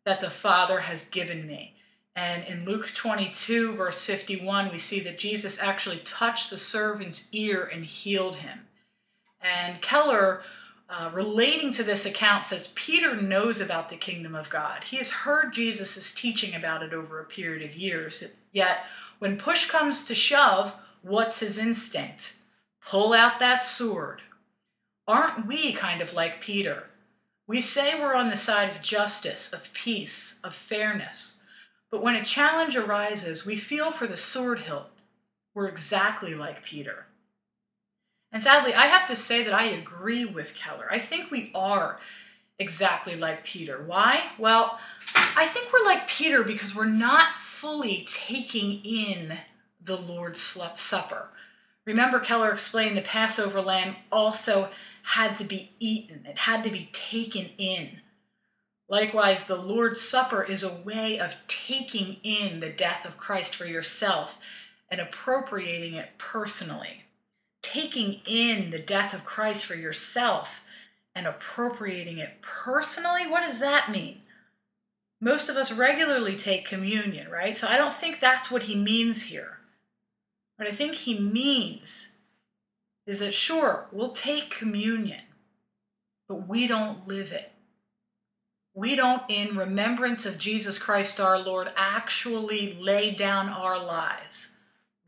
that 0.07 0.20
the 0.20 0.31
Father 0.31 0.81
has 0.81 1.09
given 1.09 1.47
me? 1.47 1.74
And 2.16 2.44
in 2.46 2.64
Luke 2.64 2.92
22, 2.94 3.74
verse 3.74 4.05
51, 4.05 4.70
we 4.70 4.79
see 4.79 5.00
that 5.00 5.18
Jesus 5.18 5.61
actually 5.61 5.98
touched 5.98 6.50
the 6.50 6.59
servant's 6.59 7.33
ear 7.35 7.68
and 7.72 7.85
healed 7.85 8.37
him. 8.37 8.66
And 9.40 9.81
Keller 9.81 10.42
uh, 10.88 11.11
relating 11.12 11.72
to 11.72 11.83
this 11.83 12.07
account 12.07 12.44
says 12.44 12.72
Peter 12.77 13.20
knows 13.20 13.61
about 13.61 13.88
the 13.88 13.96
kingdom 13.96 14.35
of 14.35 14.50
God. 14.50 14.85
He 14.85 14.98
has 14.98 15.11
heard 15.11 15.53
Jesus' 15.53 16.14
teaching 16.14 16.55
about 16.55 16.83
it 16.83 16.92
over 16.92 17.18
a 17.18 17.24
period 17.24 17.62
of 17.62 17.77
years. 17.77 18.37
Yet, 18.53 18.85
when 19.18 19.37
push 19.37 19.68
comes 19.68 20.05
to 20.07 20.14
shove, 20.14 20.74
what's 21.03 21.40
his 21.40 21.59
instinct? 21.59 22.37
Pull 22.85 23.12
out 23.12 23.40
that 23.40 23.64
sword. 23.64 24.20
Aren't 25.09 25.46
we 25.46 25.72
kind 25.72 26.00
of 26.00 26.14
like 26.14 26.40
Peter? 26.40 26.85
We 27.46 27.61
say 27.61 27.98
we're 27.98 28.14
on 28.14 28.31
the 28.31 28.37
side 28.37 28.70
of 28.70 28.83
justice, 28.83 29.53
of 29.53 29.72
peace, 29.74 30.40
of 30.44 30.55
fairness. 30.55 31.44
But 31.95 32.03
when 32.03 32.17
a 32.17 32.25
challenge 32.25 32.77
arises, 32.77 33.47
we 33.47 33.55
feel 33.55 33.93
for 33.93 34.09
the 34.09 34.17
sword 34.17 34.59
hilt. 34.59 34.91
We're 35.55 35.69
exactly 35.69 36.35
like 36.35 36.65
Peter. 36.65 37.07
And 38.33 38.43
sadly, 38.43 38.75
I 38.75 38.87
have 38.87 39.07
to 39.07 39.15
say 39.15 39.45
that 39.45 39.55
I 39.55 39.67
agree 39.67 40.25
with 40.25 40.57
Keller. 40.57 40.89
I 40.91 40.99
think 40.99 41.31
we 41.31 41.53
are 41.55 42.01
exactly 42.59 43.15
like 43.15 43.45
Peter. 43.45 43.81
Why? 43.81 44.31
Well, 44.39 44.81
I 45.37 45.47
think 45.47 45.73
we're 45.73 45.85
like 45.85 46.09
Peter 46.09 46.43
because 46.43 46.75
we're 46.75 46.87
not 46.87 47.29
fully 47.29 48.05
taking 48.09 48.81
in 48.85 49.39
the 49.81 49.97
Lord's 49.97 50.41
Supper. 50.41 51.29
Remember, 51.85 52.19
Keller 52.19 52.51
explained 52.51 52.97
the 52.97 53.03
Passover 53.03 53.61
lamb 53.61 53.95
also 54.11 54.71
had 55.05 55.37
to 55.37 55.45
be 55.45 55.71
eaten, 55.79 56.27
it 56.27 56.41
had 56.41 56.65
to 56.65 56.71
be 56.71 56.91
taken 56.93 57.51
in. 57.57 58.01
Likewise, 58.95 59.49
the 59.49 59.61
Lord's 59.61 60.01
Supper 60.01 60.45
is 60.45 60.63
a 60.63 60.85
way 60.85 61.19
of 61.19 61.35
taking 61.49 62.19
in 62.23 62.61
the 62.61 62.71
death 62.71 63.05
of 63.05 63.17
Christ 63.17 63.57
for 63.57 63.65
yourself 63.65 64.41
and 64.89 65.01
appropriating 65.01 65.95
it 65.95 66.11
personally 66.17 67.03
taking 67.61 68.21
in 68.25 68.71
the 68.71 68.79
death 68.79 69.13
of 69.13 69.25
Christ 69.25 69.65
for 69.65 69.75
yourself 69.75 70.65
and 71.13 71.27
appropriating 71.27 72.19
it 72.19 72.41
personally, 72.41 73.27
what 73.27 73.41
does 73.41 73.59
that 73.59 73.91
mean? 73.91 74.19
Most 75.21 75.49
of 75.49 75.57
us 75.57 75.77
regularly 75.77 76.37
take 76.37 76.65
communion, 76.65 77.29
right? 77.29 77.57
So 77.57 77.67
I 77.67 77.77
don't 77.77 77.93
think 77.93 78.21
that's 78.21 78.49
what 78.49 78.63
he 78.63 78.77
means 78.77 79.27
here. 79.27 79.59
What 80.55 80.69
I 80.69 80.71
think 80.71 80.95
he 80.95 81.19
means 81.19 82.19
is 83.09 83.19
that, 83.19 83.35
sure, 83.35 83.89
we'll 83.91 84.13
take 84.13 84.51
communion, 84.51 85.23
but 86.29 86.47
we 86.47 86.69
don't 86.69 87.09
live 87.09 87.33
it. 87.33 87.54
We 88.75 88.97
don't, 88.97 89.23
in 89.29 89.57
remembrance 89.57 90.27
of 90.27 90.39
Jesus 90.39 90.79
Christ 90.79 91.21
our 91.21 91.39
Lord, 91.39 91.71
actually 91.77 92.77
lay 92.81 93.13
down 93.13 93.49
our 93.49 93.83
lives 93.83 94.55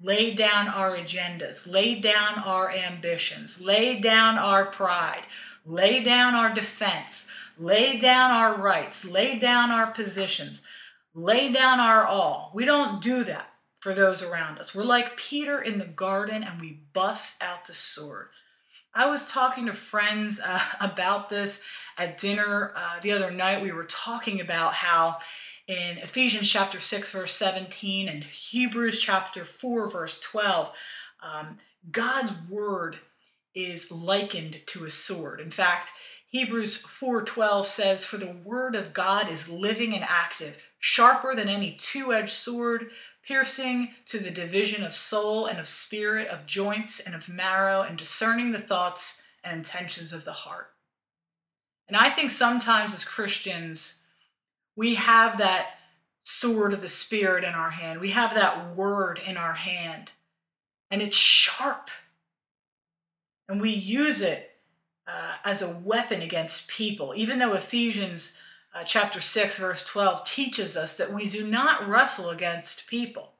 lay 0.02 0.34
down 0.34 0.68
our 0.68 0.96
agendas, 0.96 1.70
lay 1.70 1.98
down 1.98 2.38
our 2.44 2.70
ambitions, 2.70 3.62
lay 3.62 4.00
down 4.00 4.36
our 4.36 4.66
pride, 4.66 5.22
lay 5.64 6.02
down 6.02 6.34
our 6.34 6.54
defense, 6.54 7.30
lay 7.58 7.98
down 7.98 8.30
our 8.30 8.60
rights, 8.60 9.08
lay 9.08 9.38
down 9.38 9.70
our 9.70 9.90
positions, 9.92 10.66
lay 11.14 11.52
down 11.52 11.80
our 11.80 12.06
all. 12.06 12.52
We 12.54 12.64
don't 12.64 13.02
do 13.02 13.24
that 13.24 13.50
for 13.80 13.94
those 13.94 14.22
around 14.22 14.58
us. 14.58 14.74
We're 14.74 14.84
like 14.84 15.16
Peter 15.16 15.60
in 15.60 15.78
the 15.78 15.86
garden 15.86 16.42
and 16.42 16.60
we 16.60 16.80
bust 16.92 17.42
out 17.42 17.66
the 17.66 17.72
sword. 17.72 18.28
I 18.94 19.08
was 19.08 19.30
talking 19.30 19.66
to 19.66 19.74
friends 19.74 20.40
uh, 20.44 20.60
about 20.80 21.28
this 21.30 21.68
at 21.98 22.18
dinner 22.18 22.72
uh, 22.76 23.00
the 23.00 23.12
other 23.12 23.30
night. 23.30 23.62
We 23.62 23.72
were 23.72 23.84
talking 23.84 24.40
about 24.40 24.74
how 24.74 25.18
in 25.66 25.98
Ephesians 25.98 26.48
chapter 26.48 26.78
6, 26.78 27.12
verse 27.12 27.32
17, 27.32 28.08
and 28.08 28.24
Hebrews 28.24 29.00
chapter 29.00 29.44
4, 29.44 29.90
verse 29.90 30.20
12, 30.20 30.72
um, 31.22 31.58
God's 31.90 32.32
word 32.48 32.98
is 33.54 33.90
likened 33.90 34.62
to 34.66 34.84
a 34.84 34.90
sword. 34.90 35.40
In 35.40 35.50
fact, 35.50 35.90
Hebrews 36.28 36.82
4:12 36.84 37.66
says 37.66 38.04
for 38.04 38.18
the 38.18 38.32
word 38.44 38.76
of 38.76 38.92
God 38.92 39.28
is 39.28 39.48
living 39.48 39.94
and 39.94 40.04
active, 40.04 40.70
sharper 40.78 41.34
than 41.34 41.48
any 41.48 41.72
two-edged 41.72 42.32
sword, 42.32 42.90
piercing 43.24 43.94
to 44.06 44.18
the 44.18 44.30
division 44.30 44.84
of 44.84 44.92
soul 44.92 45.46
and 45.46 45.58
of 45.58 45.68
spirit, 45.68 46.28
of 46.28 46.44
joints 46.44 47.00
and 47.00 47.14
of 47.14 47.28
marrow, 47.28 47.80
and 47.80 47.96
discerning 47.96 48.52
the 48.52 48.60
thoughts 48.60 49.26
and 49.42 49.58
intentions 49.58 50.12
of 50.12 50.24
the 50.24 50.32
heart. 50.32 50.75
And 51.88 51.96
I 51.96 52.10
think 52.10 52.30
sometimes 52.30 52.94
as 52.94 53.04
Christians, 53.04 54.06
we 54.74 54.96
have 54.96 55.38
that 55.38 55.78
sword 56.24 56.72
of 56.72 56.80
the 56.80 56.88
Spirit 56.88 57.44
in 57.44 57.54
our 57.54 57.70
hand. 57.70 58.00
We 58.00 58.10
have 58.10 58.34
that 58.34 58.74
word 58.74 59.20
in 59.26 59.36
our 59.36 59.54
hand, 59.54 60.10
and 60.90 61.00
it's 61.00 61.16
sharp. 61.16 61.88
And 63.48 63.60
we 63.60 63.70
use 63.70 64.20
it 64.20 64.56
uh, 65.06 65.36
as 65.44 65.62
a 65.62 65.80
weapon 65.86 66.20
against 66.22 66.68
people, 66.68 67.12
even 67.14 67.38
though 67.38 67.54
Ephesians 67.54 68.42
uh, 68.74 68.82
chapter 68.84 69.20
6, 69.20 69.58
verse 69.58 69.86
12 69.86 70.24
teaches 70.24 70.76
us 70.76 70.96
that 70.96 71.12
we 71.12 71.28
do 71.28 71.46
not 71.46 71.88
wrestle 71.88 72.28
against 72.28 72.90
people. 72.90 73.32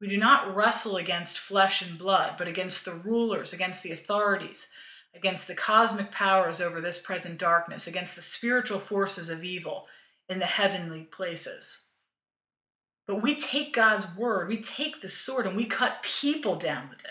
We 0.00 0.08
do 0.08 0.16
not 0.16 0.54
wrestle 0.54 0.96
against 0.96 1.38
flesh 1.38 1.80
and 1.80 1.98
blood, 1.98 2.34
but 2.36 2.48
against 2.48 2.84
the 2.84 2.92
rulers, 2.92 3.52
against 3.52 3.82
the 3.82 3.92
authorities, 3.92 4.72
against 5.14 5.48
the 5.48 5.54
cosmic 5.54 6.12
powers 6.12 6.60
over 6.60 6.80
this 6.80 7.00
present 7.00 7.38
darkness, 7.38 7.86
against 7.86 8.16
the 8.16 8.22
spiritual 8.22 8.78
forces 8.78 9.28
of 9.28 9.44
evil 9.44 9.86
in 10.28 10.38
the 10.38 10.46
heavenly 10.46 11.02
places. 11.02 11.90
But 13.06 13.22
we 13.22 13.34
take 13.34 13.74
God's 13.74 14.16
word, 14.16 14.48
we 14.48 14.62
take 14.62 15.00
the 15.00 15.08
sword, 15.08 15.46
and 15.46 15.56
we 15.56 15.64
cut 15.64 16.02
people 16.02 16.56
down 16.56 16.88
with 16.88 17.04
it. 17.04 17.10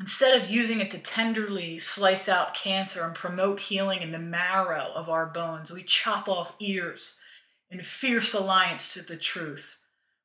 Instead 0.00 0.40
of 0.40 0.50
using 0.50 0.80
it 0.80 0.90
to 0.90 0.98
tenderly 0.98 1.78
slice 1.78 2.28
out 2.28 2.54
cancer 2.54 3.04
and 3.04 3.14
promote 3.14 3.60
healing 3.60 4.02
in 4.02 4.12
the 4.12 4.18
marrow 4.18 4.90
of 4.94 5.08
our 5.08 5.26
bones, 5.26 5.70
we 5.70 5.82
chop 5.82 6.28
off 6.28 6.56
ears 6.60 7.20
in 7.70 7.80
fierce 7.80 8.34
alliance 8.34 8.92
to 8.94 9.02
the 9.02 9.16
truth. 9.16 9.78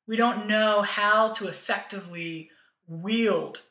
We 0.06 0.16
don't 0.16 0.48
know 0.48 0.82
how 0.82 1.32
to 1.32 1.48
effectively 1.48 2.50
wield 2.86 3.62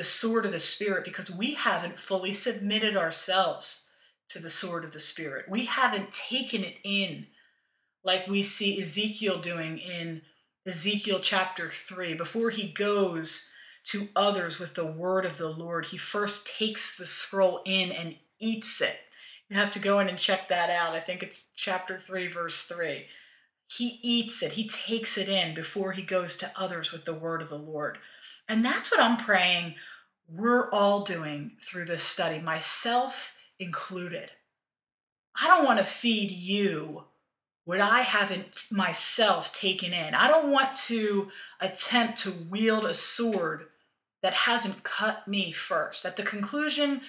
the 0.00 0.04
sword 0.04 0.46
of 0.46 0.52
the 0.52 0.58
Spirit 0.58 1.04
because 1.04 1.30
we 1.30 1.52
haven't 1.52 1.98
fully 1.98 2.32
submitted 2.32 2.96
ourselves 2.96 3.90
to 4.30 4.38
the 4.38 4.48
sword 4.48 4.82
of 4.82 4.94
the 4.94 4.98
Spirit. 4.98 5.44
We 5.46 5.66
haven't 5.66 6.14
taken 6.14 6.64
it 6.64 6.78
in 6.82 7.26
like 8.02 8.26
we 8.26 8.42
see 8.42 8.80
Ezekiel 8.80 9.40
doing 9.40 9.76
in 9.76 10.22
Ezekiel 10.66 11.18
chapter 11.20 11.68
3. 11.68 12.14
Before 12.14 12.48
he 12.48 12.66
goes 12.66 13.52
to 13.88 14.08
others 14.16 14.58
with 14.58 14.74
the 14.74 14.86
word 14.86 15.26
of 15.26 15.36
the 15.36 15.50
Lord, 15.50 15.84
he 15.84 15.98
first 15.98 16.56
takes 16.58 16.96
the 16.96 17.04
scroll 17.04 17.60
in 17.66 17.92
and 17.92 18.16
eats 18.40 18.80
it. 18.80 19.00
You 19.50 19.58
have 19.58 19.70
to 19.72 19.78
go 19.78 19.98
in 19.98 20.08
and 20.08 20.16
check 20.16 20.48
that 20.48 20.70
out. 20.70 20.94
I 20.94 21.00
think 21.00 21.22
it's 21.22 21.44
chapter 21.54 21.98
3, 21.98 22.26
verse 22.28 22.62
3. 22.62 23.04
He 23.70 24.00
eats 24.02 24.42
it, 24.42 24.52
he 24.52 24.66
takes 24.66 25.18
it 25.18 25.28
in 25.28 25.52
before 25.52 25.92
he 25.92 26.00
goes 26.00 26.38
to 26.38 26.50
others 26.56 26.90
with 26.90 27.04
the 27.04 27.12
word 27.12 27.42
of 27.42 27.50
the 27.50 27.58
Lord. 27.58 27.98
And 28.48 28.64
that's 28.64 28.90
what 28.90 29.00
I'm 29.00 29.18
praying 29.18 29.74
we're 30.32 30.70
all 30.70 31.02
doing 31.02 31.52
through 31.62 31.86
this 31.86 32.02
study, 32.02 32.40
myself 32.40 33.38
included. 33.58 34.30
I 35.40 35.46
don't 35.46 35.64
want 35.64 35.78
to 35.78 35.84
feed 35.84 36.30
you 36.30 37.04
what 37.64 37.80
I 37.80 38.00
haven't 38.00 38.66
myself 38.72 39.54
taken 39.54 39.92
in. 39.92 40.14
I 40.14 40.28
don't 40.28 40.50
want 40.50 40.74
to 40.86 41.30
attempt 41.60 42.18
to 42.18 42.32
wield 42.48 42.84
a 42.84 42.94
sword 42.94 43.66
that 44.22 44.34
hasn't 44.34 44.84
cut 44.84 45.26
me 45.26 45.52
first. 45.52 46.04
At 46.04 46.16
the 46.16 46.22
conclusion 46.22 47.02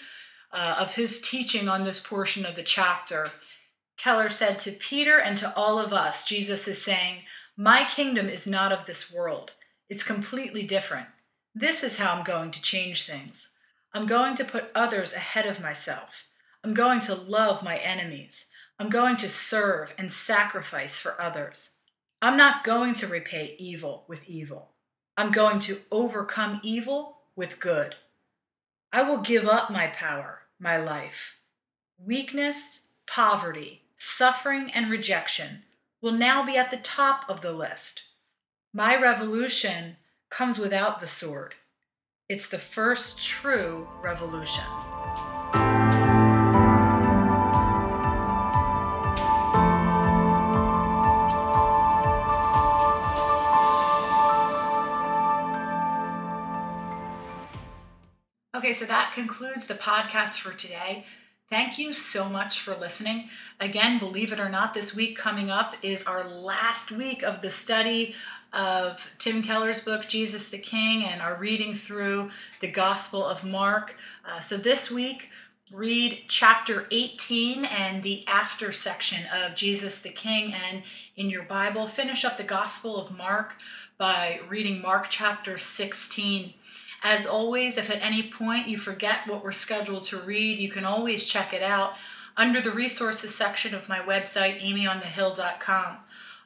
uh, 0.51 0.75
of 0.79 0.95
his 0.95 1.21
teaching 1.21 1.67
on 1.67 1.83
this 1.83 1.99
portion 1.99 2.45
of 2.45 2.55
the 2.55 2.63
chapter, 2.63 3.27
Keller 3.97 4.29
said 4.29 4.59
to 4.59 4.71
Peter 4.71 5.19
and 5.19 5.37
to 5.37 5.53
all 5.55 5.79
of 5.79 5.93
us, 5.93 6.25
Jesus 6.25 6.67
is 6.67 6.81
saying, 6.81 7.23
My 7.57 7.83
kingdom 7.83 8.27
is 8.27 8.47
not 8.47 8.71
of 8.71 8.85
this 8.85 9.11
world, 9.11 9.51
it's 9.89 10.03
completely 10.05 10.63
different. 10.63 11.07
This 11.53 11.83
is 11.83 11.97
how 11.99 12.13
I'm 12.15 12.23
going 12.23 12.51
to 12.51 12.61
change 12.61 13.05
things. 13.05 13.53
I'm 13.93 14.05
going 14.05 14.35
to 14.35 14.45
put 14.45 14.71
others 14.73 15.13
ahead 15.13 15.45
of 15.45 15.61
myself. 15.61 16.27
I'm 16.63 16.73
going 16.73 17.01
to 17.01 17.15
love 17.15 17.63
my 17.63 17.77
enemies. 17.77 18.47
I'm 18.79 18.89
going 18.89 19.17
to 19.17 19.29
serve 19.29 19.93
and 19.97 20.11
sacrifice 20.11 20.99
for 20.99 21.19
others. 21.19 21.77
I'm 22.21 22.37
not 22.37 22.63
going 22.63 22.93
to 22.95 23.07
repay 23.07 23.55
evil 23.59 24.05
with 24.07 24.29
evil. 24.29 24.71
I'm 25.17 25.31
going 25.31 25.59
to 25.61 25.79
overcome 25.91 26.61
evil 26.63 27.17
with 27.35 27.59
good. 27.59 27.95
I 28.93 29.03
will 29.03 29.17
give 29.17 29.45
up 29.45 29.69
my 29.69 29.87
power, 29.87 30.43
my 30.59 30.77
life. 30.77 31.41
Weakness, 31.97 32.91
poverty, 33.07 33.83
suffering, 33.97 34.71
and 34.73 34.89
rejection 34.89 35.63
will 36.01 36.13
now 36.13 36.45
be 36.45 36.57
at 36.57 36.71
the 36.71 36.77
top 36.77 37.25
of 37.29 37.41
the 37.41 37.51
list. 37.51 38.03
My 38.73 38.99
revolution 38.99 39.97
comes 40.31 40.57
without 40.57 40.99
the 41.01 41.07
sword. 41.07 41.53
It's 42.27 42.49
the 42.49 42.57
first 42.57 43.19
true 43.27 43.87
revolution. 44.01 44.63
Okay, 58.55 58.73
so 58.73 58.85
that 58.85 59.11
concludes 59.13 59.67
the 59.67 59.73
podcast 59.73 60.39
for 60.39 60.55
today. 60.55 61.05
Thank 61.49 61.77
you 61.77 61.91
so 61.91 62.29
much 62.29 62.61
for 62.61 62.73
listening. 62.73 63.27
Again, 63.59 63.99
believe 63.99 64.31
it 64.31 64.39
or 64.39 64.47
not, 64.47 64.73
this 64.73 64.95
week 64.95 65.17
coming 65.17 65.51
up 65.51 65.75
is 65.83 66.05
our 66.05 66.23
last 66.23 66.89
week 66.91 67.23
of 67.23 67.41
the 67.41 67.49
study 67.49 68.15
of 68.53 69.15
Tim 69.17 69.41
Keller's 69.41 69.81
book, 69.81 70.07
Jesus 70.07 70.49
the 70.49 70.57
King, 70.57 71.03
and 71.05 71.21
are 71.21 71.35
reading 71.35 71.73
through 71.73 72.31
the 72.59 72.71
Gospel 72.71 73.23
of 73.23 73.45
Mark. 73.45 73.97
Uh, 74.25 74.39
so 74.39 74.57
this 74.57 74.91
week, 74.91 75.29
read 75.71 76.23
chapter 76.27 76.85
18 76.91 77.65
and 77.65 78.03
the 78.03 78.25
after 78.27 78.71
section 78.71 79.25
of 79.33 79.55
Jesus 79.55 80.01
the 80.01 80.09
King. 80.09 80.53
And 80.53 80.83
in 81.15 81.29
your 81.29 81.43
Bible, 81.43 81.87
finish 81.87 82.25
up 82.25 82.37
the 82.37 82.43
Gospel 82.43 82.97
of 82.97 83.17
Mark 83.17 83.57
by 83.97 84.41
reading 84.49 84.81
Mark 84.81 85.07
chapter 85.09 85.57
16. 85.57 86.53
As 87.03 87.25
always, 87.25 87.77
if 87.77 87.89
at 87.89 88.01
any 88.01 88.21
point 88.21 88.67
you 88.67 88.77
forget 88.77 89.27
what 89.27 89.43
we're 89.43 89.51
scheduled 89.51 90.03
to 90.03 90.17
read, 90.17 90.59
you 90.59 90.69
can 90.69 90.85
always 90.85 91.25
check 91.25 91.53
it 91.53 91.63
out 91.63 91.93
under 92.37 92.61
the 92.61 92.71
resources 92.71 93.33
section 93.33 93.73
of 93.73 93.89
my 93.89 93.99
website, 93.99 94.61
amyonthehill.com. 94.61 95.97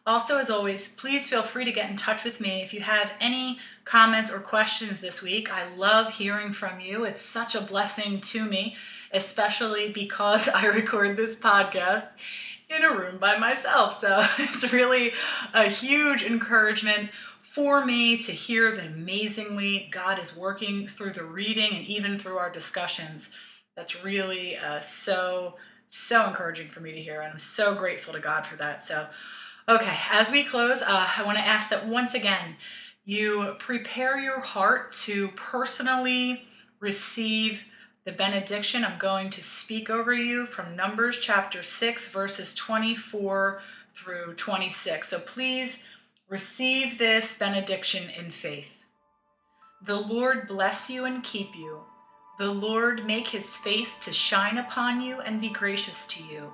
Also, 0.08 0.38
as 0.38 0.52
always, 0.52 0.88
please 0.88 1.28
feel 1.28 1.42
free 1.42 1.66
to 1.66 1.72
get 1.72 1.90
in 1.90 1.98
touch 1.98 2.24
with 2.24 2.40
me 2.40 2.62
if 2.62 2.76
you 2.76 2.82
have 2.82 3.14
any 3.20 3.58
comments 3.86 4.32
or 4.32 4.40
questions 4.40 5.02
this 5.02 5.24
week. 5.24 5.52
I 5.52 5.74
love 5.76 6.14
hearing 6.14 6.52
from 6.52 6.80
you. 6.80 7.06
It's 7.06 7.24
such 7.24 7.56
a 7.56 7.62
blessing 7.62 8.22
to 8.22 8.46
me, 8.46 8.76
especially 9.12 9.92
because 9.92 10.48
I 10.50 10.68
record 10.68 11.18
this 11.18 11.40
podcast 11.40 12.54
in 12.70 12.84
a 12.84 12.96
room 12.96 13.18
by 13.18 13.38
myself. 13.38 14.00
So 14.00 14.20
it's 14.44 14.72
really 14.72 15.12
a 15.56 15.64
huge 15.64 16.24
encouragement 16.24 17.10
for 17.40 17.84
me 17.84 18.18
to 18.18 18.32
hear 18.32 18.76
that 18.76 18.86
amazingly 18.86 19.90
God 19.92 20.20
is 20.20 20.38
working 20.38 20.86
through 20.86 21.12
the 21.12 21.24
reading 21.24 21.76
and 21.76 21.86
even 21.88 22.20
through 22.20 22.38
our 22.38 22.52
discussions. 22.52 23.36
That's 23.76 24.04
really 24.04 24.56
uh, 24.56 24.82
so, 24.82 25.58
so 25.90 26.28
encouraging 26.28 26.68
for 26.68 26.80
me 26.80 26.92
to 26.92 27.02
hear. 27.02 27.22
And 27.22 27.34
I'm 27.34 27.40
so 27.40 27.74
grateful 27.74 28.14
to 28.14 28.20
God 28.20 28.46
for 28.46 28.56
that. 28.58 28.84
So, 28.84 29.08
Okay, 29.68 29.98
as 30.12 30.32
we 30.32 30.44
close, 30.44 30.84
uh, 30.84 31.08
I 31.18 31.24
want 31.26 31.40
to 31.40 31.44
ask 31.44 31.72
that 31.72 31.88
once 31.88 32.14
again 32.14 32.58
you 33.04 33.56
prepare 33.58 34.20
your 34.20 34.40
heart 34.40 34.94
to 34.94 35.30
personally 35.30 36.46
receive 36.80 37.66
the 38.04 38.12
benediction 38.12 38.86
I'm 38.86 39.00
going 39.00 39.32
to 39.32 39.42
speak 39.42 39.90
over 39.90 40.14
you 40.14 40.46
from 40.46 40.76
Numbers 40.76 41.20
chapter 41.20 41.64
6, 41.64 42.12
verses 42.12 42.54
24 42.54 43.62
through 43.96 44.36
26. 44.36 45.08
So 45.08 45.20
please 45.20 45.90
receive 46.30 47.00
this 47.00 47.36
benediction 47.40 48.04
in 48.20 48.30
faith. 48.30 48.86
The 49.84 50.00
Lord 50.00 50.46
bless 50.46 50.92
you 50.92 51.06
and 51.06 51.24
keep 51.24 51.56
you. 51.56 51.82
The 52.38 52.52
Lord 52.52 53.08
make 53.08 53.30
his 53.30 53.58
face 53.58 53.98
to 54.06 54.14
shine 54.14 54.60
upon 54.60 55.02
you 55.02 55.22
and 55.22 55.42
be 55.42 55.50
gracious 55.50 56.06
to 56.08 56.24
you. 56.24 56.54